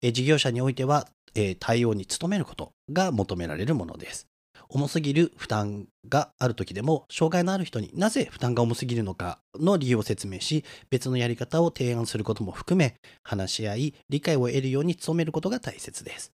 [0.00, 4.26] えー事業者においては、えー対応に努めることが求められるものです
[4.68, 16.32] 重すぎる負担がある時でも障害のある人になぜ負担が重すぎるのかの理由を説明し別のやり方を提案することも含め話し合い理解を得るように努めることが大切です。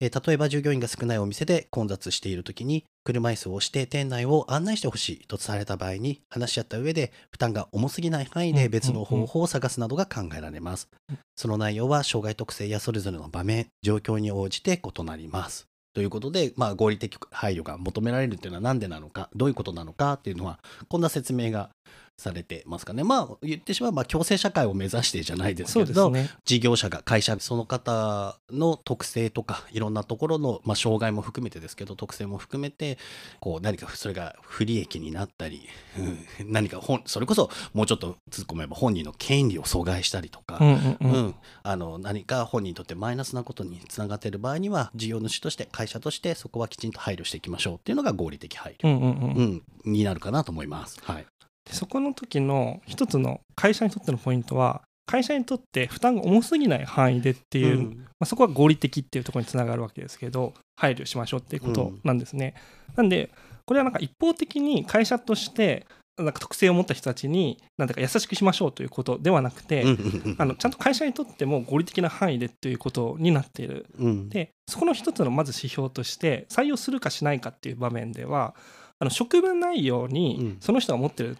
[0.00, 10.88] えー例えば従業員が少ないお店で混雑している時に車椅子を押して店内を案内してほしいと伝えた場合に話し合った上で負担が重すぎない範囲で別の方法を探すなどが考えられます。
[11.34, 20.58] その内容は障害特性やそれぞれの場面状況に応じて異なりますということで、まあ、合理的配慮が求められるというのは何でなのかどういうことなのかっていうのは
[20.90, 21.70] こんな説明が
[22.16, 23.04] されてますかね。
[23.04, 26.30] まあ言ってしまえば共生社会を目指してじゃないですそけれど、ね。
[26.44, 32.98] 事業者が会社その方の特性とかいろんなところの、まあ、障害も含めてですけど特性も含めて
[33.40, 41.12] こう何かそれが不利益になったり、うん何か本それこそもうちょっと突っ込めば本人の権利を阻害したりとか、うんうんうん。
[41.12, 41.34] うん。
[41.62, 49.62] あの何か本人にとってマイナスなことにつながっている場合には事業主として会社としてそこはきちんと配慮していきましょうっていうのが合理的配慮、うん。
[49.84, 50.98] になるかなと思います。
[51.02, 51.26] はい
[51.66, 62.54] でそこの時の一つの会社にとってのポイントは会社にとって負担が重すぎない範囲でっていう、まあ、そこは合理的っていうところにつながるわけですけど配慮しましょうっていうことなんですね。
[62.96, 63.30] なんで
[63.66, 65.86] これはなんか一方的に会社として
[66.18, 69.88] なんか特性を持った人たちになんだか優しくしましょうということではなくて、うん。
[69.88, 73.86] うんうんあのちゃんと会社にとっても合理的な範囲でということになっている。
[73.98, 74.28] うん。
[74.28, 78.54] でそこの一つのまず指標として採用するかしないかっていう場面では
[78.98, 80.10] あの職務内容うん。
[80.10, 81.36] にその人が持ってる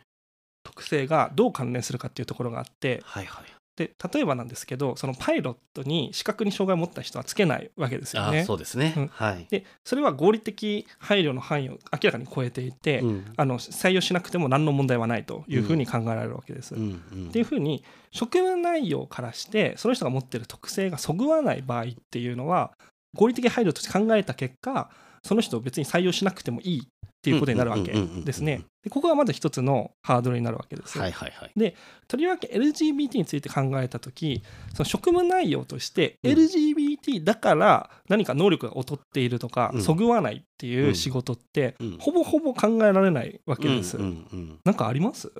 [0.76, 3.44] 特性がどう関連するかっていうところがあってはいはい。
[3.76, 8.42] で例えばなんですけどそのパイロットに資格に障害を持った人はつけないわけですよあね。
[8.46, 9.06] そうですね、うん。
[9.08, 13.32] はい、でそれは合理的配慮の範囲を明らかに超えていて、うん。
[13.36, 16.74] あの採用しなくても何の問題はないというふうに考えられるわけです。
[16.74, 22.72] うんうんっていうふうに職務内容からしてその人が持ってる特性がそぐわない場合っていうのは
[23.14, 24.88] 合理的配慮として考えた結果
[25.22, 26.88] その人を別に採用しなくてもいいっ
[27.26, 28.62] ていうことになるわけですね。
[28.84, 30.96] でここがまず一つのハードルになるわけです。
[30.96, 31.74] はいはいはい。
[32.06, 34.42] とりわけ LGBT について考えた時
[34.74, 36.30] その職務内容としてうん。
[36.32, 39.82] LGBT だから何か能力が劣っているとか、うん。
[39.82, 41.98] そぐわないっていう仕事って、うん。
[41.98, 43.98] ほぼほぼ考えられないわけです。
[43.98, 45.32] なんかあります？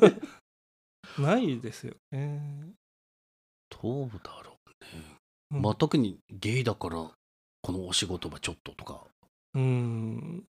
[1.20, 2.72] ないですよね。
[3.82, 5.02] どうだろうね、
[5.52, 5.62] うん。
[5.62, 7.10] まあ特にゲイだから
[7.62, 9.04] このお仕事はちょっととか。
[9.54, 10.44] うーん。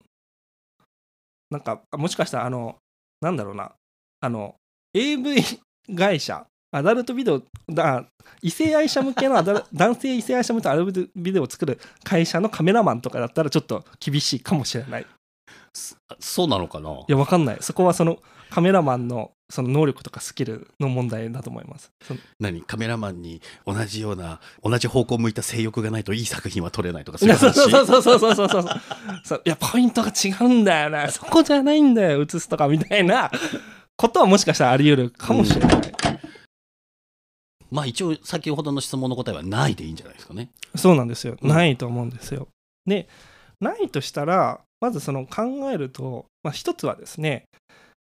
[1.54, 2.76] なんか、もしかしたら、あの、
[3.20, 3.72] なんだろうな、
[4.20, 4.56] あの、
[4.92, 5.36] AV
[5.96, 8.04] 会社、アダルトビデオ、だ
[8.42, 15.02] 異性愛者向けのアダル 男性異性愛者向けのアダルトビデオを作る会社のカメラマンとかだったら、ちょっと厳しいかもしれない。
[15.02, 15.06] い
[15.72, 16.90] そそうなのかな？
[17.06, 17.58] や、わかんない。
[17.60, 18.18] そこはその
[18.50, 21.92] カメラマンのその能力とかスキルの問題だと思います。
[22.40, 22.62] 何？
[22.62, 28.64] カメラマンに同じような同じ方向を向いた性欲がないといい作品は撮れないとかそういうそう話そうそうそうそうそうそう。
[29.22, 29.42] そう。
[29.44, 31.08] いやポイントが違うんだよな。
[31.08, 33.30] そこじゃないんだよ映すとかみたいな。
[33.96, 35.92] ことはもしかしたらあり得るかもしれない、
[37.70, 40.50] まあ一応先ほどの質問の答えはないでいいんじゃないですかね。
[40.74, 41.36] そうなんですよ。
[41.40, 41.48] うん。
[41.48, 42.48] ないと思うんですよ。
[42.86, 43.08] で
[43.60, 47.44] ないとしたらまずその考えると、まあ、一つはですね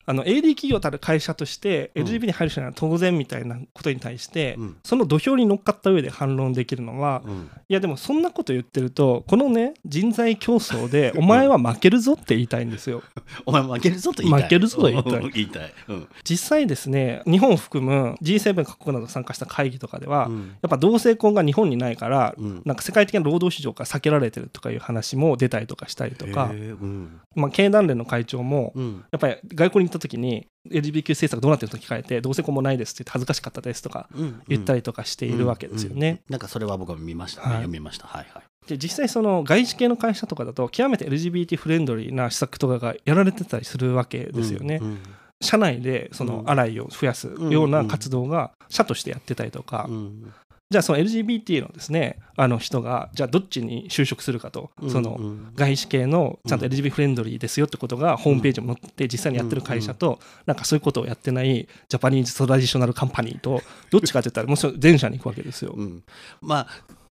[0.04, 2.04] あの AD 企業たる会社としてうん。
[2.04, 4.76] LGBT に配慮しないのは当然みたいなことに対して、うん。
[4.84, 7.50] その土俵に乗っかった上で反論できるのは、うん。
[7.68, 13.02] いやでもそんなこと言ってるとこのね人材競争で お前は負けるぞって言いたいんですよ。
[13.46, 14.42] お前負けるぞと言いたい。
[14.42, 15.12] 負けるぞと言いたい。
[15.14, 15.30] うん。
[15.30, 16.08] 言いたい、うん。
[16.24, 20.56] 実際ですね日本を含む G7 各国など参加した会議とかでは、うん。
[20.62, 22.62] やっぱ同性婚が日本にないからうん。
[22.64, 26.52] なんか世界的な労働市場から避けられてるとかいう話も出たりとかしたりとか。
[27.34, 29.04] まあ、経団連の会長もうん。
[29.10, 36.08] やっぱり外交に行った時に LGBTQ 政策どうなってると聞かれて同性婚もないですって言って恥ずかしかったですとかうん言ったりとかしているわけですよね。
[36.08, 37.54] うんうんなんかそれは僕は見ましたね、はい。
[37.56, 38.06] 読みました。
[38.06, 38.42] はいはい。
[38.66, 44.78] で実際その外資系の会社とかだと極めて LGBT フレンドリーな施策とかがやられてたりするわけですよね。
[44.80, 44.98] うん
[45.42, 46.50] 社内でそのうん。
[46.50, 50.32] アライを増やすような活動が社としてやってたりとか、うん
[50.72, 55.52] じゃあその LGBT のですねあの人がじゃあどっちに就職するかと、うんそのうん。
[55.54, 65.72] 外資系のちゃんと LGBT フレンドリーですよってことがホームページにも載って実際にやってる会社となんかそういうことをやってない Japanese traditional company とどっちかって言ったらもちろん前者に行くわけですよ。
[65.76, 66.02] うん。
[66.40, 66.68] まあ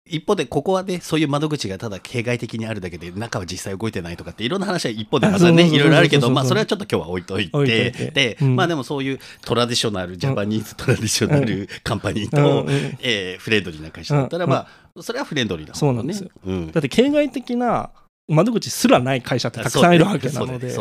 [0.09, 8.11] 一方でここはねそういう窓口がただ形骸的にあるだけで中は実際動いてないとかっていろんな話は一方でまた ねいろいろあるけどまあそれはちょっと今日は置いといて。
[8.11, 8.55] で、うん。
[8.55, 12.65] まあでもそういう traditional Japanese traditional company と、
[13.01, 14.49] えーフレンドリーな会社だったら、うん。
[14.49, 15.79] まあそれはフレンドリーだもんね。
[15.79, 16.29] そうなんですよ。
[16.45, 16.71] うん。
[16.71, 17.89] だって形骸的な
[18.27, 20.75] 窓口すらない会社ってたくさんいるわけなので。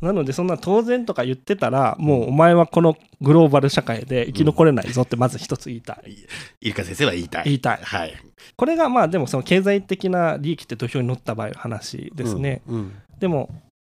[0.00, 6.16] なのでそんな当然とか言ってたらもうお前はこのグローバル社会で生き残れないぞってまず一つ言いたい。
[6.60, 7.44] イルカ先生は言いたい。
[7.44, 7.78] 言いたい。
[7.80, 8.14] はい。
[8.56, 12.62] これがまあでもその経済的な利益って土俵に乗った場合の話ですね。
[12.66, 12.94] うんうん。
[13.20, 13.50] でも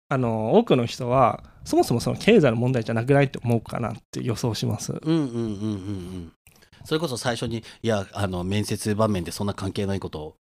[0.09, 4.93] あの多くの人はそもそもその経済の問題じゃなくないって思うかなって予想します。
[4.93, 6.33] うんうんうんうんうん。
[6.85, 10.37] それこそ最初にいやあの面接場面でそんな関係ないことを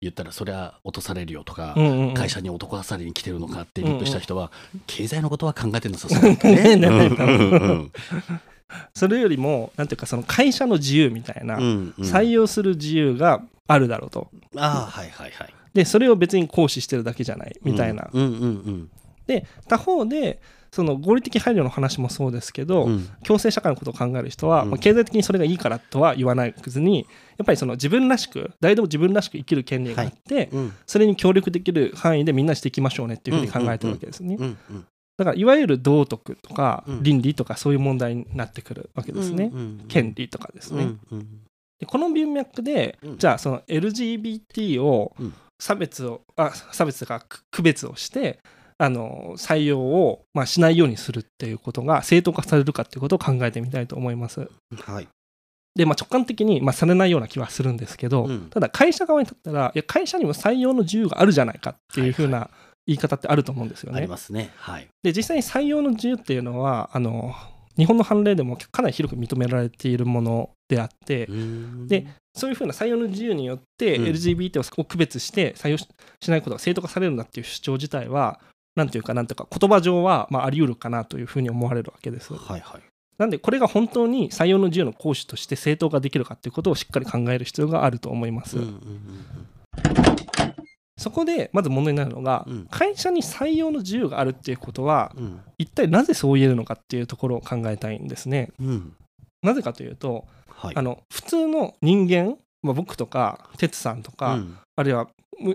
[0.00, 2.14] 言ったらそりゃ落とされるよとか、うんうんうん。
[2.14, 4.52] 会社に男されに来てるのかってリップした人は、
[4.86, 6.36] 経済のことは考えてなさそう。
[6.36, 7.90] だね。
[8.94, 12.04] それよりもなんていうかその会社の自由みたいな、うんうん。
[12.04, 14.28] 採用する自由があるだろうと。
[14.56, 15.54] ああはいはいはい。
[15.72, 18.10] でそれを別に行使してるだけじゃないみたいな。
[18.12, 18.90] うんうんうん。
[19.26, 20.40] で他方で
[20.76, 23.08] その合理的配慮の話もそうですけど、うん。
[23.24, 24.70] 共生社会のことを考える人は、うん。
[24.72, 27.06] まあ、経済的にそれがいいからとは言わないずに
[27.38, 30.74] やっぱりその自分らしく誰でも自分らしく生きる権利があって、うん。
[30.84, 34.36] それに協力できる範囲でみんなしていきましょうねっていうふうに考えてるわけですね。
[35.16, 37.02] だからいわゆる道徳とかうん。
[37.02, 39.50] 倫理とかそういう問題になってくるわけですね。
[39.88, 40.90] 権利とかですね。
[41.80, 43.16] でこの文脈で、うん。
[43.16, 45.32] じゃあその LGBT をうん。
[45.58, 48.40] 差別をあ差別とか区区別をして
[48.78, 54.48] あの採用を、まあ、しないようにするっていうことが正当化されるかっていうことを考えてみたいと思います。
[54.80, 55.08] はい
[55.76, 62.48] で、まあ、直感的に、まあ、されないような気はするんですけど、うんただ会社側にとったらいや会社にも採用の自由があるじゃないかっていうふうな
[62.86, 64.08] 言い方ってあると思うんですよねあり。
[64.08, 64.50] ますね。
[64.56, 64.88] はい。
[65.02, 67.34] で実際に採用の自由っていうのはあの
[67.76, 71.28] 日本の判例でもかなり広く認められているものであって、
[71.86, 75.86] でそういうふうな採用の自由によってうん LGBT を区別して採用し
[76.22, 78.40] しないことが正当化されるんだっていう主張自体は
[78.76, 82.32] なんていうかなんていうか言葉上はまああり得るかなというふうに思われるわけです。
[82.34, 82.82] はいはい。
[83.18, 88.58] なんでこれが本当に採用の自由の行使として正当化できるかっていうことをしっかり考える必要があると思います。
[88.58, 88.76] うんうんうん
[90.98, 98.50] そこでまず問題になるのが、うん会社に採用の自由があるっていうことはうん一体なぜそう言えるのかっていうところを考えたいんですね。
[98.58, 98.96] うん。
[99.42, 100.76] なぜかというと、はい。
[100.76, 105.10] あの普通の人間、まあ、僕とか哲さんとか、うんあるいはむ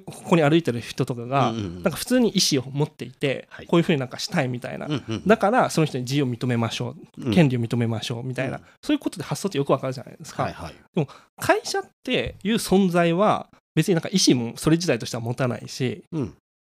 [0.05, 3.65] ここに歩いてる人とかが、なんか普通に意思を持っていて、はい。
[3.65, 4.87] こういうふうになんかしたいみたいな、
[5.25, 7.33] だからその人に自由を認めましょう、うん。
[7.33, 8.63] 権利を認めましょうみたいな、うん。
[8.83, 10.43] そういうことで発想ってよくわかるじゃないですか。
[10.43, 11.07] はいはい。
[11.39, 16.33] 会社っていう存在は別になんか意思もそれ自体としては持たないしうん。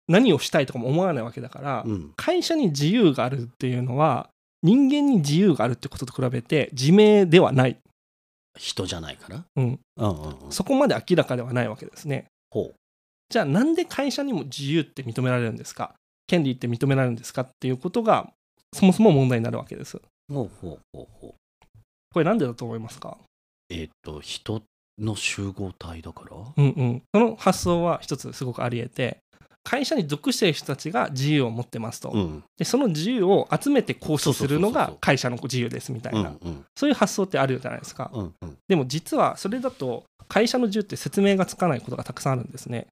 [0.09, 2.13] 何をしたいとかも思わないわけだから、うん。
[2.17, 4.29] 会社に自由があるっていうのは
[4.63, 7.79] 人間に自由があるってことと比べて自明ではない、
[8.59, 9.45] 人じゃないから？
[9.57, 9.81] うん。
[10.51, 12.27] そこまで明らかではないわけですね。
[12.51, 12.73] ほ
[13.29, 15.95] じゃあなんで会社にも自由って認められるんですか？
[16.27, 18.31] 権利って認められるんですかっていうことが
[18.73, 19.97] そもそも問題になるわけです。
[19.97, 20.01] う
[20.33, 21.35] ほうほうほうほう。
[22.13, 23.19] これなんでだと思いますか？
[23.71, 24.63] えっと人
[24.99, 26.37] の集合体だから？
[26.57, 27.03] うんうん。
[27.13, 29.19] その発想は一つすごくあり得て
[29.65, 32.43] 会社に属している人たちが自由を持ってますと、うん。
[32.59, 36.65] でその自由を集めて行使するのが会社の自由ですみたいうんな、うん。
[36.77, 38.57] そういう発想ってあるじゃないですか、うんうん。
[38.69, 42.87] でも実はそれだと会社の自由って説明がつかないことがたくさんあるんですね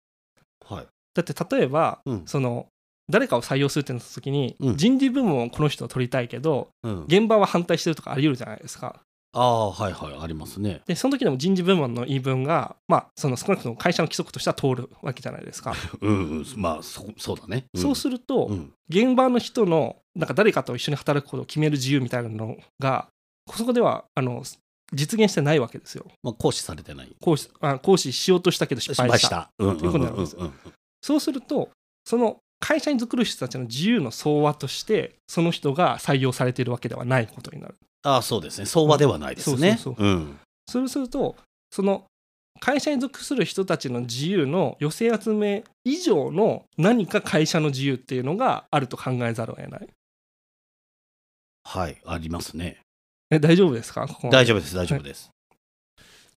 [0.71, 0.87] はい。
[1.15, 2.67] だって例えばうんその
[3.11, 7.05] 誰かを採用するってなった時に、うん人事部門をこの人を取りたいけどうん。
[7.05, 9.01] 現場は反対してるとかあり得るじゃないですか
[9.33, 10.81] ああはいはいありますね。
[10.87, 17.67] でその時でも人事部門の言い分がまあその少なくとも会社の規則としては通るわけじゃないですか、 うんうんまあそそうだね。
[17.77, 23.07] そうすると、うん現場の人のなんか誰かと一緒に働くことを決める自由みたいなのが
[23.55, 24.43] そこではあの
[24.93, 26.07] 実現してないわけですよ。
[26.23, 27.15] まあ行使されてない。
[27.21, 29.51] 行使あ行使しようとしたけど失敗した。
[29.59, 30.53] うんということになるんですうんうん
[31.03, 31.71] そうすると
[32.05, 37.75] その会社に属る人たちの自由の総和としてその人が採用されているわけではないことになる。
[38.03, 38.67] ああそうですね。
[38.67, 39.79] 相場ではないですね。
[39.81, 40.39] そうそううん。
[40.69, 41.37] そうすると
[41.71, 42.05] その
[42.61, 49.89] 会社に属する人たちの自由の寄せ集め以上の何か会社の自由っていうのがあると考えざるを得ない。
[51.65, 52.81] はいありますね。
[53.31, 54.07] え大丈夫ですか？
[54.31, 55.31] 大丈夫です大丈夫です。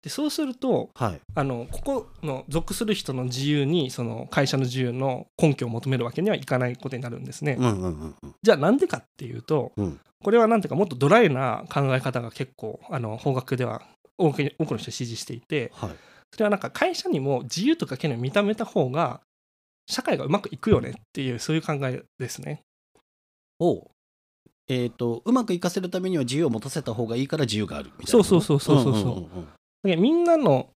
[0.03, 1.21] でそうするとはい。
[1.35, 7.57] あのここの属する人の自由にその会社の自由の根拠を求めるわけにはいかないことになるんですね。
[7.59, 8.35] うんうんうんうん。
[8.43, 13.81] じゃあなんでかっていうと、うんこれはなんていうかもっとドライな考え方が結構あの法学では
[14.19, 15.91] 多く多くの人支持していてはい。
[16.33, 19.21] それはなんか会社にも自由とか権利を認めた方が
[19.89, 22.61] 社会がうまくいくよねっていうそういう考えですね。
[23.61, 23.91] を
[24.71, 28.07] えっとうまくいかせるためには自由を持たせた方がいいから自由があるみたいな。
[28.11, 30.69] そうそうそうそうそうそうんんんんだけどみんなの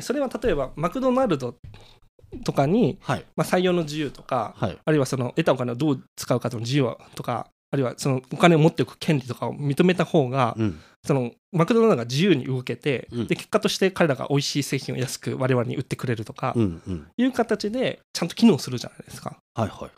[0.00, 1.54] それは例えばマクドナルド
[2.42, 4.78] とかに、はいまあ、採用の自由とかはい。
[4.82, 17.06] あるいはその得たお金をどう使うかの自由とかあるいはそのお金を持っておく権利とかを認めた方が、うんそのマクドナルドが自由に動けて、うんで結果として彼らが美味しい製品を安く我々に売ってくれるとかうんうん。
[17.18, 19.36] いう形でちゃんと機能するじゃないですか。
[19.54, 19.90] はいはいはい。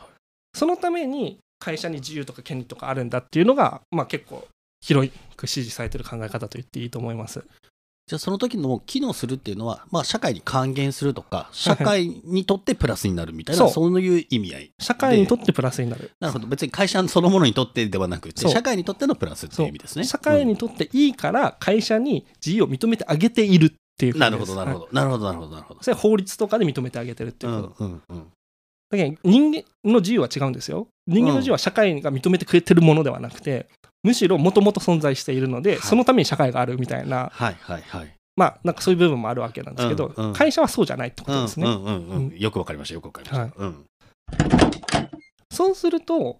[0.53, 4.47] そのために会社に自由とか権利とかあるんだっていうのが、まあ、結構
[4.81, 7.43] 広く支持されてる考え方と言っていいと思います。
[8.07, 14.71] じゃあその時の機能するっていうのは、まあ、社会に還元するとか社会にとってプラスになるみたいな、そうそういう意味合い。
[14.79, 16.11] 社会にとってプラスになる。
[16.21, 16.47] なるほど。
[16.47, 20.05] 別に会社そのものにとってではなくて社会にとってのプラスっていう意味ですね。
[20.05, 24.89] 社会にとっていいから会社に自由を認めてあげているっていううんなるほどなるほど。
[24.93, 25.83] なるほどなるほどなるほど。
[25.83, 27.83] それは法律とかで認めてあげてるっていうこと。
[27.83, 28.27] うんうんうん
[28.89, 30.87] だけど人間の自由は違うんですよ。
[31.07, 33.67] 人間の自由は社会が認めてくれてるものではなくて、
[34.03, 35.79] むしろもともと存在しているので、はい。
[35.81, 38.13] そのために社会があるみたいな、はいはいはい。
[38.35, 41.67] まあなんかそういう部分もあるわけなんですけど、うんうん会社はそうじゃないってことですね。
[41.67, 42.37] うんうんうんうん。
[42.37, 43.51] よくわかりましたよくわかりました、はい。
[43.57, 43.85] うん。
[45.51, 46.37] そうすると、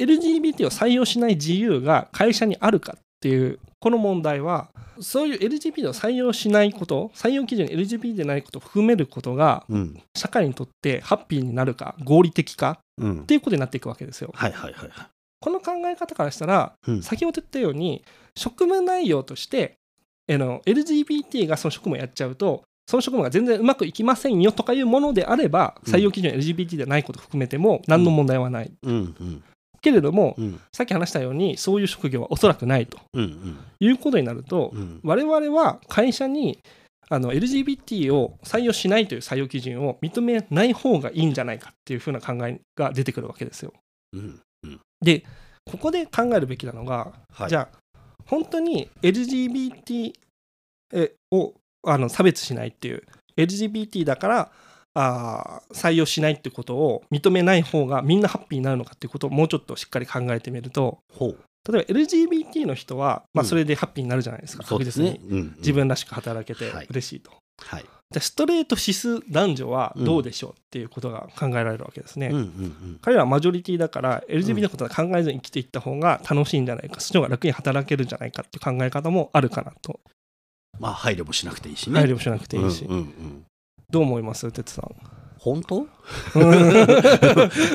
[0.00, 4.70] LGBT を採用しない自由が会社にあるかっていう、この問題は、
[5.00, 10.02] そういう LGBT を採用しないこと、採用基準に LGBT でないことを含めることが、うん。
[10.16, 13.20] 社会にとってハッピーになるか、合理的かうん。
[13.22, 14.30] っていうことになっていくわけですよ。
[14.34, 15.06] はいはいはいはい。
[15.40, 17.02] この考え方からしたら、うん。
[17.02, 18.02] 先ほど言ったように
[18.36, 19.76] 職務内容として
[20.28, 25.92] あの LGBT がその職務をやっちゃうとその職務が全然うまくいきませんよとかいうものであればうん。
[25.92, 29.44] 採用基準 LGBT でないことを含めても何の問題はない、うんうん
[29.86, 30.60] けれどもうん。
[30.72, 32.98] さっき話したようにそういう職業はおそらくないと。
[33.12, 33.58] うんうん。
[33.78, 35.00] いうことになるとうん。
[35.04, 36.58] 我々は会社に
[37.08, 43.72] あの LGBT を採用しないという採用基準を認めない方がいいんじゃないかっていうふうな考えが出てくるわけですよ。
[44.12, 44.40] うん
[45.00, 45.24] で
[45.70, 47.78] ここで考えるべきなのが、はい、じゃあ
[48.24, 50.12] 本当に LGBT
[50.94, 53.02] えをあの差別しないっていう
[53.36, 54.52] LGBT だから
[54.98, 65.30] あー採用しないってことを認めない方がみんなハッピーになるのかっていうことをもうちょっとしっかり考えてみると例えば LGBT の人は、まあ、うんそれでハッピーになるじゃないですか、そうですね確実に。
[65.30, 67.32] うんうん自分らしく働けてはい嬉しいと。
[67.58, 67.82] はい。
[67.82, 72.28] じゃあストレート指数男女はどうでしょうっていうことが考えられるわけですね。
[72.28, 72.98] うんうんうん。
[73.02, 79.98] 彼らはマジョリティだから LGBT のことは考えずに生きていった方が楽しいんじゃないか、そっちの方が楽に働けるんじゃないかっていう考え方もあるかなと。
[80.78, 81.98] まあ配慮もしなくていいしね。
[81.98, 82.84] 配慮しなくていいし。
[82.84, 83.44] うんうんうん
[83.90, 84.50] どう思います？
[84.50, 84.94] 哲さん。
[85.38, 85.86] 本当？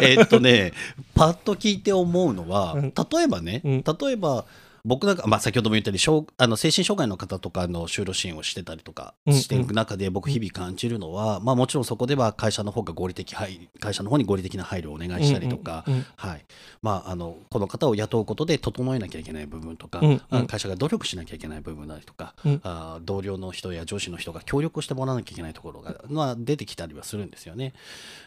[0.01, 0.73] えっとね
[1.15, 2.81] パッと聞いて思うのは、うん。
[2.81, 3.83] 例えばね、うん。
[3.83, 4.45] 例えば
[4.83, 9.39] 僕なんか、まあ、先ほども言ったように障あの精神障害の方とかの就労支援をしてたりとかうんうん。
[9.39, 16.45] していく中で僕日々感じるのは、まあ、もちろんそこでは会社の方が合理的配会社の方に合理的な配慮をお願いしたりとか、うんうんはい。
[16.81, 20.21] まあ、あのこの方を雇うことで整えなきゃいけない部分とか、うんうん。
[20.29, 22.61] あ会社が努力しなきゃいけない部分なりとか、うん。
[22.63, 27.73] あ同僚の人や上司の人が協力してもらわなきゃいけないところが、まあ、出てきたりはするんですよね。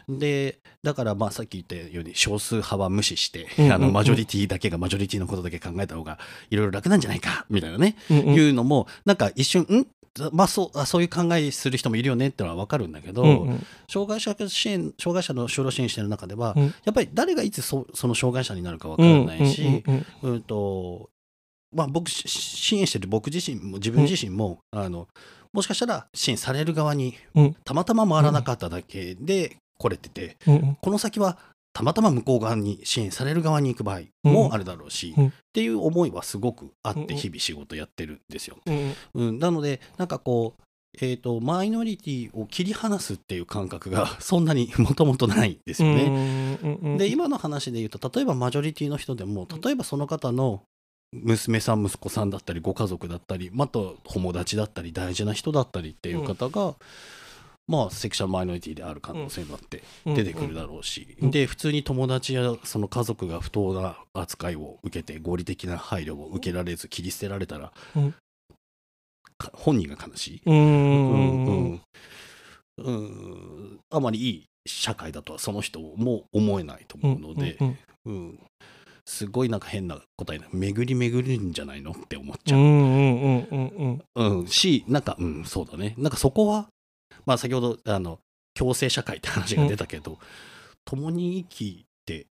[0.07, 3.73] でだからまあさっき言ったように少数派は無視して、うんうんうん。
[3.73, 6.19] あのマジョリティだけがマジョリティのことだけ考えた方が
[6.49, 8.33] いろいろ楽なんじゃないかみたいなね、うんうん。
[8.33, 9.87] いうのもなんか一瞬ん？
[10.31, 13.65] まあ、そうあそういう考えする人もいるよねってのは分かるんだけど、うんうん。
[13.89, 16.63] 障害者支援障害者の就労支援してる中では、うん。
[16.63, 21.09] やっぱり誰がいつそその障害者になるか分からないし、うんうんうんと
[21.73, 25.09] まあ、僕し支援してる僕自身も自分自身も、あの
[25.51, 27.55] もしかしたら支援される側にうん。
[27.65, 30.77] たまたま回らなかっただけで来れてて、うんうん。
[30.81, 31.37] この先は
[31.75, 35.27] たまたま向こう側に支援される側に行く場合もあるだろうし、うん。
[35.27, 38.57] っていう思いはすごくあって日々仕事やってるんですよ。
[38.65, 38.93] うん。
[39.13, 40.61] うん、なのでなんかこう
[41.01, 46.03] えー、とマイノリティを切り離すっていう感覚が そんなにもともとないんですよね。
[46.63, 50.63] うんうんうんで今の話で言うと例えばマジョリティの人でも例えばその方の
[51.11, 56.75] 娘さん息子さんだったりご家族だったりまた友達だったり大事な人だったりっていう方が、
[57.67, 61.31] まあセクシャルマイノリティである可能性だって出てくるだろうし、うん。
[61.31, 68.13] で普通に友達やその家族が不当な扱いを受けて合理的な配慮を受けられず切り捨てられたら、うん。
[69.37, 70.41] か本人が悲しい。
[70.45, 70.69] うんうん
[71.45, 71.81] う
[72.77, 72.91] うん。
[72.91, 73.79] んうん。
[73.89, 78.39] あまりいい社会だとはその人も思えないと思うので、うんうん
[79.07, 82.59] すごいなんか変な答えな巡り巡るんじゃないのって思っちゃう。
[82.59, 82.63] う
[84.43, 85.93] ん、しなんか、うん、そうだね。
[85.99, 86.69] なんかそこは、
[87.25, 88.19] まあ、先ほどあの
[88.53, 90.17] 共生社会って話が出たけど、
[90.85, 92.27] 共に生きて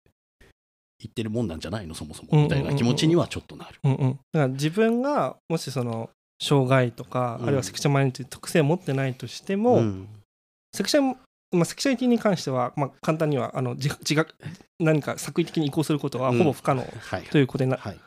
[0.99, 1.95] 言ってるもんなんじゃないの？
[1.95, 2.43] そもそも。
[2.43, 3.79] みたいな気持ちにはちょっとなる。
[3.83, 6.09] うんうん、だから自分がもしその
[6.41, 7.45] 障害とか、うん。
[7.45, 10.07] あるいはセクシャルマイノリティ特性を持ってないとしても、うん。
[10.75, 11.17] セクシャル
[11.53, 14.33] まあ、セクシャリティに関しては、まあ、簡単にはあの自自覚
[14.79, 17.23] 何か作為的に移行することはうんほぼ不可能はい。
[17.23, 17.99] ということにな、はい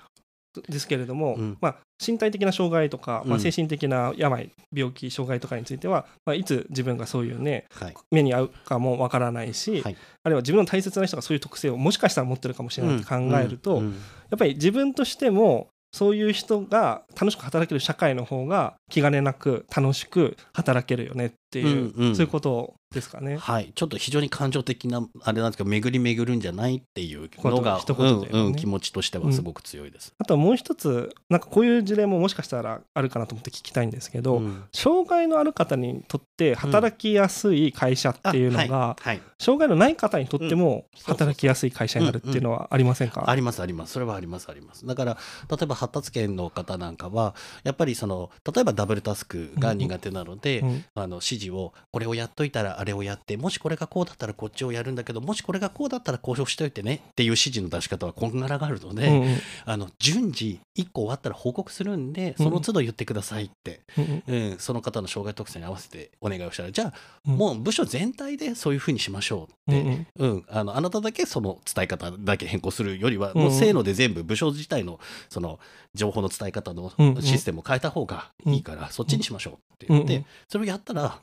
[0.69, 1.59] ですけれども、うん。
[1.61, 7.95] まあ、身体的な障害とか、まあ、うん精神的な病、病気障害とかについては、まあ、いつ自分がそういうねはい。
[8.11, 9.97] 目に遭うかもわからないし、はい。
[10.23, 22.17] あるいは自分の大切な人がそういう特性をもしかしたら持ってるかもしれないって考えると、やっぱり自分としてもそういう人が楽しく働ける社会の方が気兼ねなく楽しく働けるよねっていう、うんうん。
[22.17, 23.37] そういうことですかね。
[23.37, 28.31] はい、ちょっと非常に感情的なあれなんですけど巡り巡るんじゃないっていうのが、一言でね。
[28.33, 30.15] うんうん、気持ちとしてはすごく強いです。
[30.19, 34.65] あともう一つなんかこういう事例ももしかしたらあるかなと思って聞きたいんですけど、うん。
[34.73, 39.23] 障害のある方にとって働きやすい会社っていうのが、あはいはい。
[39.39, 43.93] 障害のない方にとっても働きやすい会社になるっていうのはありませんか、ありますあります。
[43.95, 44.87] それはありますあります。
[44.87, 45.19] だから
[45.51, 59.37] 例えば発達圏の方なんかはやっぱりその例えばダブルタスクが苦手なので、うんあの指示をこれをやっといたらあれをやってもしこれがこうだったらこっちをやるんだけどもしこれがこうだったら交渉しといてねっていう指示の出し方はこんがらがあるので、うんうん。
[59.65, 64.59] あの順次1個終わったら報告するんでその都度言ってくださいって、うんうん。
[64.59, 66.95] その方の障害特性に合わせてお願いをしたらじゃあ
[67.27, 67.37] うん。
[67.37, 75.59] もう部署全体でそういうふうにしましょうって、うんあのあなただけその伝え方だけ変更するよりは、うんもうせーので全部部署自体のその
[75.95, 81.21] 情報の伝え方のシステムを変えた方がいいから、そっちにしましょうって言って、それをやったら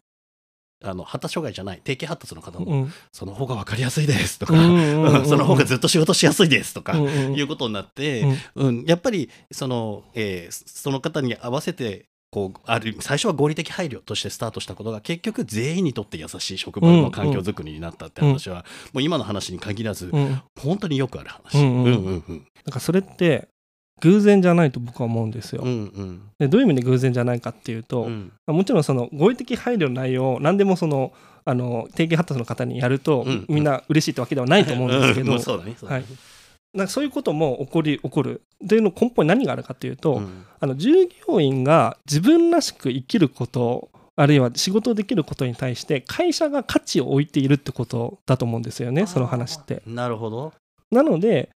[0.84, 8.26] あの発達障害じゃない定型発達の方も、うんその方が分かりやすいですとか、その方がずっと仕事しやすいですとか、いうことになって、
[8.56, 8.86] うん。
[8.86, 20.42] やっぱりその、えーその方に合わせてこうある最初は合理的配慮としてスタートしたことが結局全員にとって優しい職場の環境づくりになったって話は、もう今の話に限らず、うん。
[20.60, 21.58] 本当によくある話。
[21.58, 21.84] うん。
[21.84, 22.48] うんうんうん。
[22.66, 23.50] なんかそれって
[24.02, 25.62] 偶然じゃないと僕は思うんですよ。
[25.64, 26.22] うんうん。
[26.40, 28.32] でどういう意味で偶然じゃないかっていうと、うん。
[28.48, 31.14] もちろんその合理的配慮の内容を何でもその
[31.46, 36.06] あの定型発達の方にやると、うんみんな嬉しいってわけではないと思うんですけど、う んそうだねそうだね。
[36.74, 38.42] なんかそういうことも起こり起こる。
[38.68, 40.46] というの根本に何があるかというと、うん。
[40.60, 40.92] あの従
[41.28, 49.82] 業員が自分らしく生きることあるいは仕事をできることに対して会社が価値を置いているってことだと思うんですよねその話って。
[49.88, 50.54] なるほど。
[50.92, 51.50] なので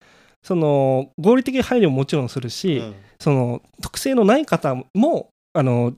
[0.43, 2.95] その合理的配慮ももちろんするし、うん。
[3.20, 5.95] その特性のない方もあの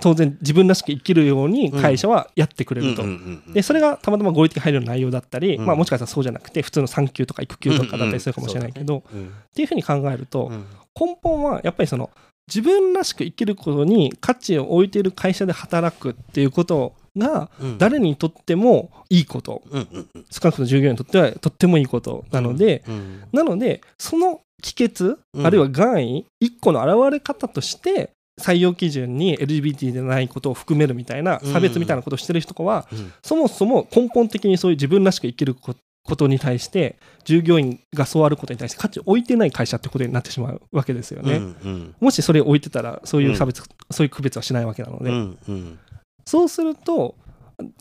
[0.00, 3.02] 当然自分らしく生きるように会社はやってくれると。
[3.02, 5.66] うんうんうんでそれがたまたま合理的配慮の内容だったり、うん。
[5.66, 9.26] まあ、もしかしたらそうじゃなくて普通の産休とか育休とかだったりするかもしれないけど、うん。
[9.26, 10.66] っていうふうに考えると、うん。
[10.98, 12.10] 根本はやっぱりその
[12.48, 17.78] 自分らしく生きることに価値を置いている会社で働くっていうことがうん。
[17.78, 19.62] 誰にとってもいいこと。
[19.70, 20.24] うんうんうん。
[20.30, 22.24] 少なくとも従業員にとってはとってもいいこと。
[22.30, 25.46] なので、うんなのでその帰結、うん。
[25.46, 28.10] あるいは願意一個の現れ方として
[28.40, 33.12] 採用基準に LGBT でないことを含めるみたいな差別みたいなことをしてる人は、うん。
[33.22, 35.74] そもそも根本的にそういう自分らしく生きるこ
[36.06, 41.36] ことに対して従業員がそうあることに対して価値を置いてない会社ってことになってしまうわけですよね。
[41.36, 41.94] うんうん。
[42.00, 45.78] もしそれを置いてたらそういう差別、そういう区別はしないわけなので、うんうん
[46.26, 47.14] そうすると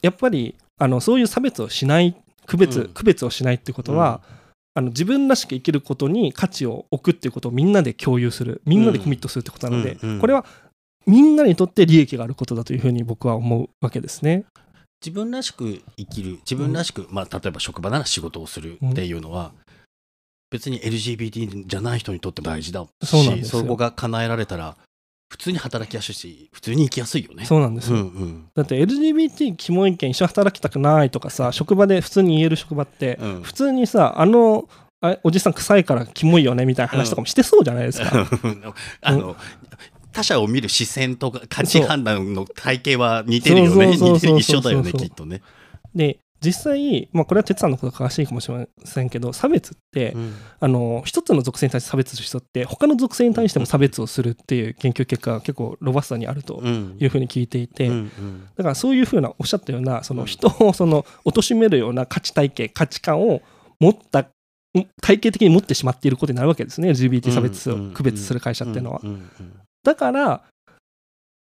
[0.02, 2.16] やっぱりあのそういう差別をしない
[2.46, 2.88] 区別、うん。
[2.90, 4.22] 区別をしないってことは、
[4.74, 10.20] あの自分らしく生きることに価値を置くっていうことをみんなで共有するみんなでコミットするってことなので、うんうん。
[10.20, 10.46] これは
[11.06, 14.46] みんなにとって利益があることだというふうに僕は思うわけですね。
[15.06, 19.54] 自分らしく生きる自分らしく、まあ例えば職場なら仕事をするっていうのは、
[20.52, 24.78] 別に LGBT じゃない人にとっても大事だしそこが叶えられたら
[25.28, 27.46] 普通に働きやすいし普通に生きやすいよね。
[27.46, 34.70] そうなんですよ、うんうんだって LGBT キモい件一緒に働きたくないとかさ職場で普通に言える職場って、うん普通にさあの
[35.02, 38.28] あおじさん臭いからキモいよねみたいな話とかもしてそうじゃないですか。
[39.02, 39.36] あの、
[40.12, 43.88] 他者を見る視線とか価値判断の体系は似てるよね。
[43.88, 45.42] 似てる一緒だよね、きっとね。
[45.94, 50.34] で実際、まあ、これは哲さんのこと詳しいかもしれませんけど差別って、うん。
[50.60, 56.98] あの一つの属性に対して差別する人って他の属性に対しても差別をするっていう研究結果が結構ロバストにあるとうん。
[57.00, 58.48] いうふうに聞いていて、うんうん。
[58.56, 63.42] だからそういうふうなおっしゃったようなその人をその貶めるような価値体系価値観を
[63.80, 64.28] 持った
[65.02, 66.90] 体系的に持ってしまっていることになるわけですね。
[66.90, 69.02] LGBT 差別を区別する会社っていうのは。
[69.84, 70.44] だから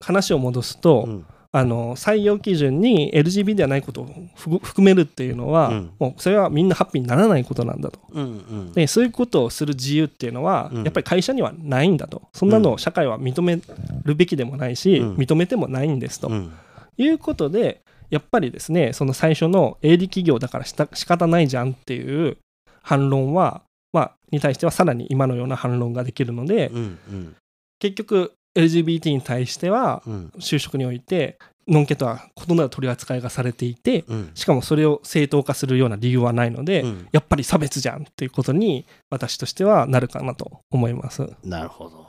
[0.00, 1.26] 話を戻すと、うん
[1.56, 5.90] あの採用基準に LGBT ではないことをふ含めるっていうのは、うん。
[5.98, 7.98] もうそれはみんなハッピーにならないことなんだと。
[8.12, 8.72] うんうん。
[8.72, 10.84] でそういうことをする自由っていうのは、うん。
[10.84, 12.28] やっぱり会社にはないんだと。
[12.34, 13.58] そんなのを社会は認め
[14.04, 15.14] るべきでもないし、うん。
[15.14, 16.52] 認めてもないんですと、うん。
[16.98, 17.80] いうことで
[18.10, 22.36] やっぱりですねその最初の営利企業だからした仕方ないじゃんっていう
[22.82, 23.62] 反論は、
[23.94, 27.36] まあ、に対してはさらに今のような反論ができるので、うんうん。
[27.78, 30.32] 結局 LGBT に対してはうん。
[30.38, 31.38] 就職において
[31.68, 34.30] ノンケとは異なる取り扱いがされていてうん。
[34.34, 37.08] しかもそれを正当化するような理由はないので、うん。
[37.12, 41.22] やっぱり差別じゃんっていうことに私としてはなるかなと思います。
[41.22, 42.06] っなるほど。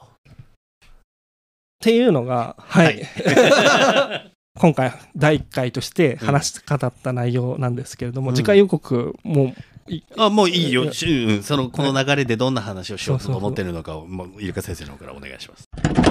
[1.80, 4.32] ていうのが、はい、はい。
[4.60, 8.36] 今回第1回として話し語った内容なんですけれども、うん。
[8.36, 9.54] 次回予告も
[9.88, 11.44] いあもういいよ、うん。
[11.44, 16.07] そのこの流れでどんな話をしようと思ってるのかを、もうイルカ先生の方からお願いします。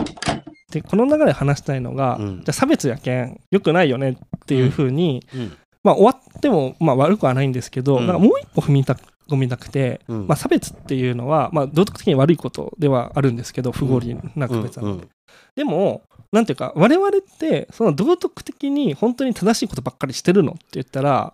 [0.81, 2.37] でこの流れで話したいのが、うん。
[2.39, 4.17] じゃあ差別やけん良くないよねっ
[4.47, 5.57] ていうふうに、うん。
[5.83, 8.07] まあ、終わってもまあ悪くはないんですけど、うん。
[8.07, 8.97] なんかもう一歩踏みた
[9.29, 10.27] 込みたくて、うん。
[10.27, 15.11] まあ、差別っていうのは、まあ、道徳的に悪いことではあるんですけど不合理な区別なので、うん。
[15.57, 16.03] でも
[16.33, 21.33] なんていうか我々ってその道徳的に本当に正しいことばっかりしてるのって言ったら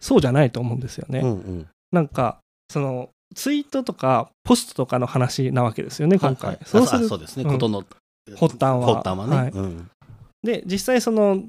[0.00, 1.20] そうじゃないと思うんですよね。
[1.20, 1.66] うんうん。
[1.92, 2.38] なんか
[2.68, 6.50] そのツイートとかポストとかの話なわけですよね今回。
[6.50, 6.56] はい。
[6.56, 7.84] はいそうするあそうですね、うんことの
[8.34, 8.96] 発端は。
[8.96, 9.50] 発端はね、はい。
[9.50, 9.90] うん。
[10.42, 11.42] で実際その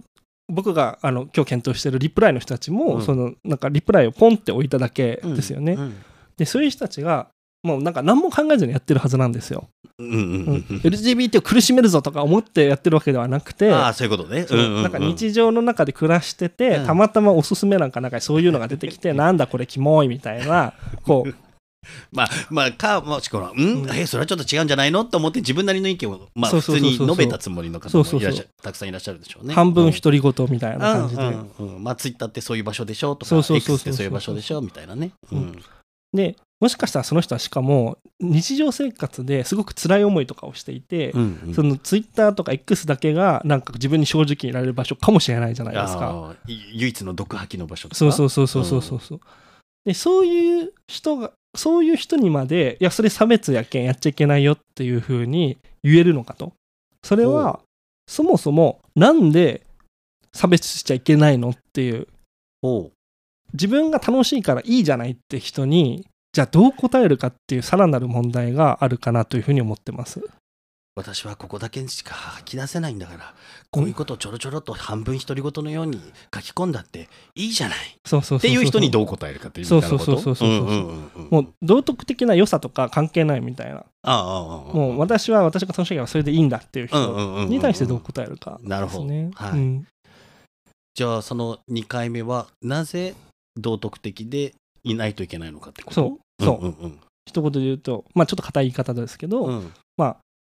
[0.50, 3.02] 僕があの今日検討してるリプライの人たちも、うん。
[3.02, 5.74] そのなんかリプライをポンって置いただけですよね。
[5.74, 5.96] うん。
[6.38, 7.28] でそういう人たちが
[7.64, 9.68] もうなんか何も考えずにやってるはずなんですよ。
[10.00, 10.78] うんうんうんうん。
[10.84, 13.72] LGBT を苦しめるぞとか思ってやってるわけではなくて。
[13.74, 14.46] ああそういうことね。
[14.46, 14.84] そううんうんうん。
[14.84, 16.86] なんか日常の中で暮らしてて、うん。
[16.86, 20.74] たまたまおすすめなんかなんかそういうのが出てきて、 なんだこれキモいみたいな
[21.04, 21.34] こう
[22.12, 23.92] まあまあかもしくは、うん、うん。
[23.92, 25.06] えそれはちょっと違うんじゃないの？
[25.06, 29.54] と思って自分なりの意見をまあ普通に述べたつもりの方もいらっしゃたくさんいらっしゃるでしょうね。
[29.54, 31.24] 半分うん独り言みたいな感じで、
[31.60, 31.84] うん。
[31.84, 34.06] まあツイッターってそういう場所でしょとかそうそうそうそうそう。
[34.06, 35.12] いう場所でしょみたいなね。
[35.32, 35.62] うん。
[36.14, 41.54] でもしかしたらその人はしかも日常生活ですごく辛い思いとかをしていて、うんうん。
[41.54, 46.36] そのツイッターとか X だけがなんか自分に正直にいられる場所かもしれないじゃないですか。
[46.48, 47.96] 唯一の毒吐きの場所とか。
[47.96, 49.20] そうそうそうそうそうそうそう。
[49.86, 56.54] でそういう人がそういう人にまでいやそれ差別やけんやっちゃいけないよっていうふうに言えるのかと。
[57.04, 57.60] それは
[58.08, 59.66] そもそもなんで
[60.34, 62.08] 差別しちゃいけないのっていう。
[62.62, 62.92] ほ
[63.54, 70.22] 自分が楽しいからいいじゃないって人にじゃあどう答えるかっていうさらなる問題があるかなというふうに思ってます。
[70.98, 73.36] 私はここだけにしか吐き出せないんだから
[73.70, 76.02] こういうことをちょろちょろっと半分独り言のように
[76.34, 77.78] 書き込んだっていいじゃない。
[77.78, 80.46] っていう人にどう答えるかっていうみたいなこと。
[81.30, 83.76] もう道徳的な良さとか関係ないみたいな。
[83.78, 89.08] ああああああもう私は私が楽しいからそれでいいんだっていう人に対してどう答えるかなるほど。
[89.08, 89.84] ですね。
[90.96, 93.14] じゃあその2回目はなぜ
[93.56, 95.94] 道徳的でいないといけないのかってこと？
[95.94, 96.08] そ
[96.40, 96.44] う。
[96.44, 96.92] そう、
[97.28, 99.72] 一言で言うとまあちょっと硬い言い方ですけど、うん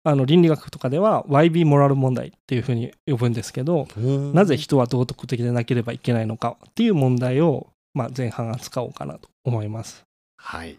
[0.06, 10.04] あの倫理学とかでは YB モラル問題っていうふうに呼ぶんですけど、うんなぜ人は道徳的でなければいけないのかっていう問題を、まあ、前半扱おうかなと思います。
[10.36, 10.78] はい。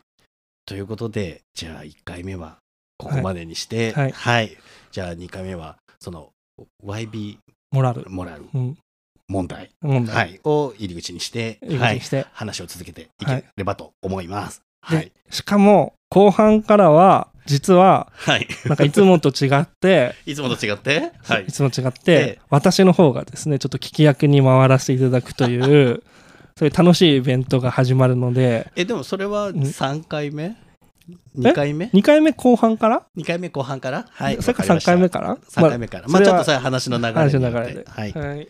[0.66, 2.58] ということでじゃあ1回目は
[2.98, 4.12] ここまでにしてはい。
[4.12, 4.58] はい。
[4.92, 6.30] じゃあ2回目はその
[6.86, 7.38] YB
[7.72, 8.78] モラル、モラルうん、
[9.28, 12.02] 問題、問題、はい、を入り口にして、はい。
[12.32, 14.62] 話を続けていければと思います。
[14.90, 15.12] ではい。
[15.32, 18.48] しかも後半からは実ははい。
[18.66, 21.52] なんかいつもと違って、 いつもと違って、はいい、。
[21.52, 26.02] つも違っえてえ私の方がですねちょっと聞き役に回らせていただくという
[26.58, 30.56] そういう楽しいイベントが始まるのでえ、でもそれはん？3回目
[31.38, 34.06] ?2 回目？2回目後半から、?2 回目後半から？
[34.10, 34.38] はい。
[34.42, 36.08] それから3回目から？3回目から。
[36.08, 38.12] まあそれはちょっとそれは話の流れによって話の流れではい。
[38.14, 38.48] はい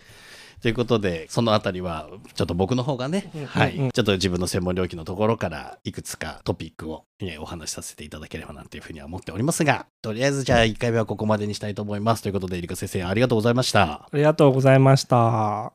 [0.66, 12.24] ということで、そのあたりは、ちょっと僕の方がね、はい、うんちょっと自分の専門領域のところから、いくつかトピックを、えーお話しさせていただければなんていうふうには思っておりますが、とりあえずじゃあ1回目はここまでにしたいと思います。
[12.24, 13.84] ということで、エリカ先生、ありがとうございました。
[13.84, 15.72] ありがとうございました。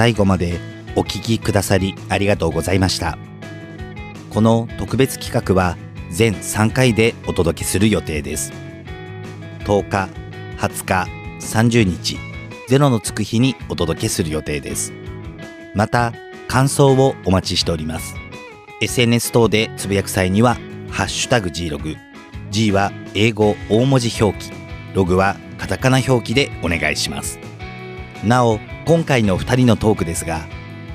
[0.00, 0.58] 最後まで
[0.96, 3.18] お聞きくださりありがとうございました。
[4.30, 5.76] この特別企画は
[6.10, 8.50] 全3回でお届けする予定です。
[9.66, 10.08] 10日
[10.56, 12.18] 20日30日
[12.66, 14.94] ゼロのつく日にお届けする予定です。
[15.74, 16.14] また
[16.48, 18.14] 感想をお待ちしております。
[18.80, 20.56] SNS 等でつぶやく際には
[20.88, 21.94] 「ハッシュタグ #G ログ」
[22.50, 24.50] G は英語大文字表記。
[24.94, 27.38] ログはカタカナ表記でお願いします。
[28.24, 28.58] なお
[28.90, 30.48] 今回の2人のトークですが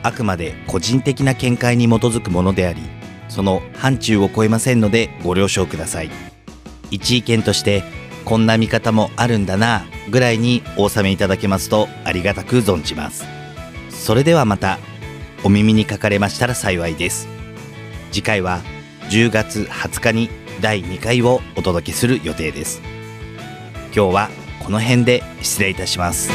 [0.04, 2.82] あくまで個人的な見解に基づくものであり
[3.30, 6.12] その範疇を超えませんのでご了承ください。
[6.92, 7.84] 一意見として
[8.26, 13.24] こんな見方もあるんだなぐらいにお納めいただけますとありがたく存じます。
[13.90, 14.78] それではまた
[15.46, 17.30] お耳にかかれましたら幸いです。
[18.12, 18.60] 次回は
[19.10, 20.30] 10月20日に
[20.60, 22.82] 第2回をお届けする予定です。
[23.96, 24.30] 今日は
[24.62, 26.30] この辺で失礼いたします。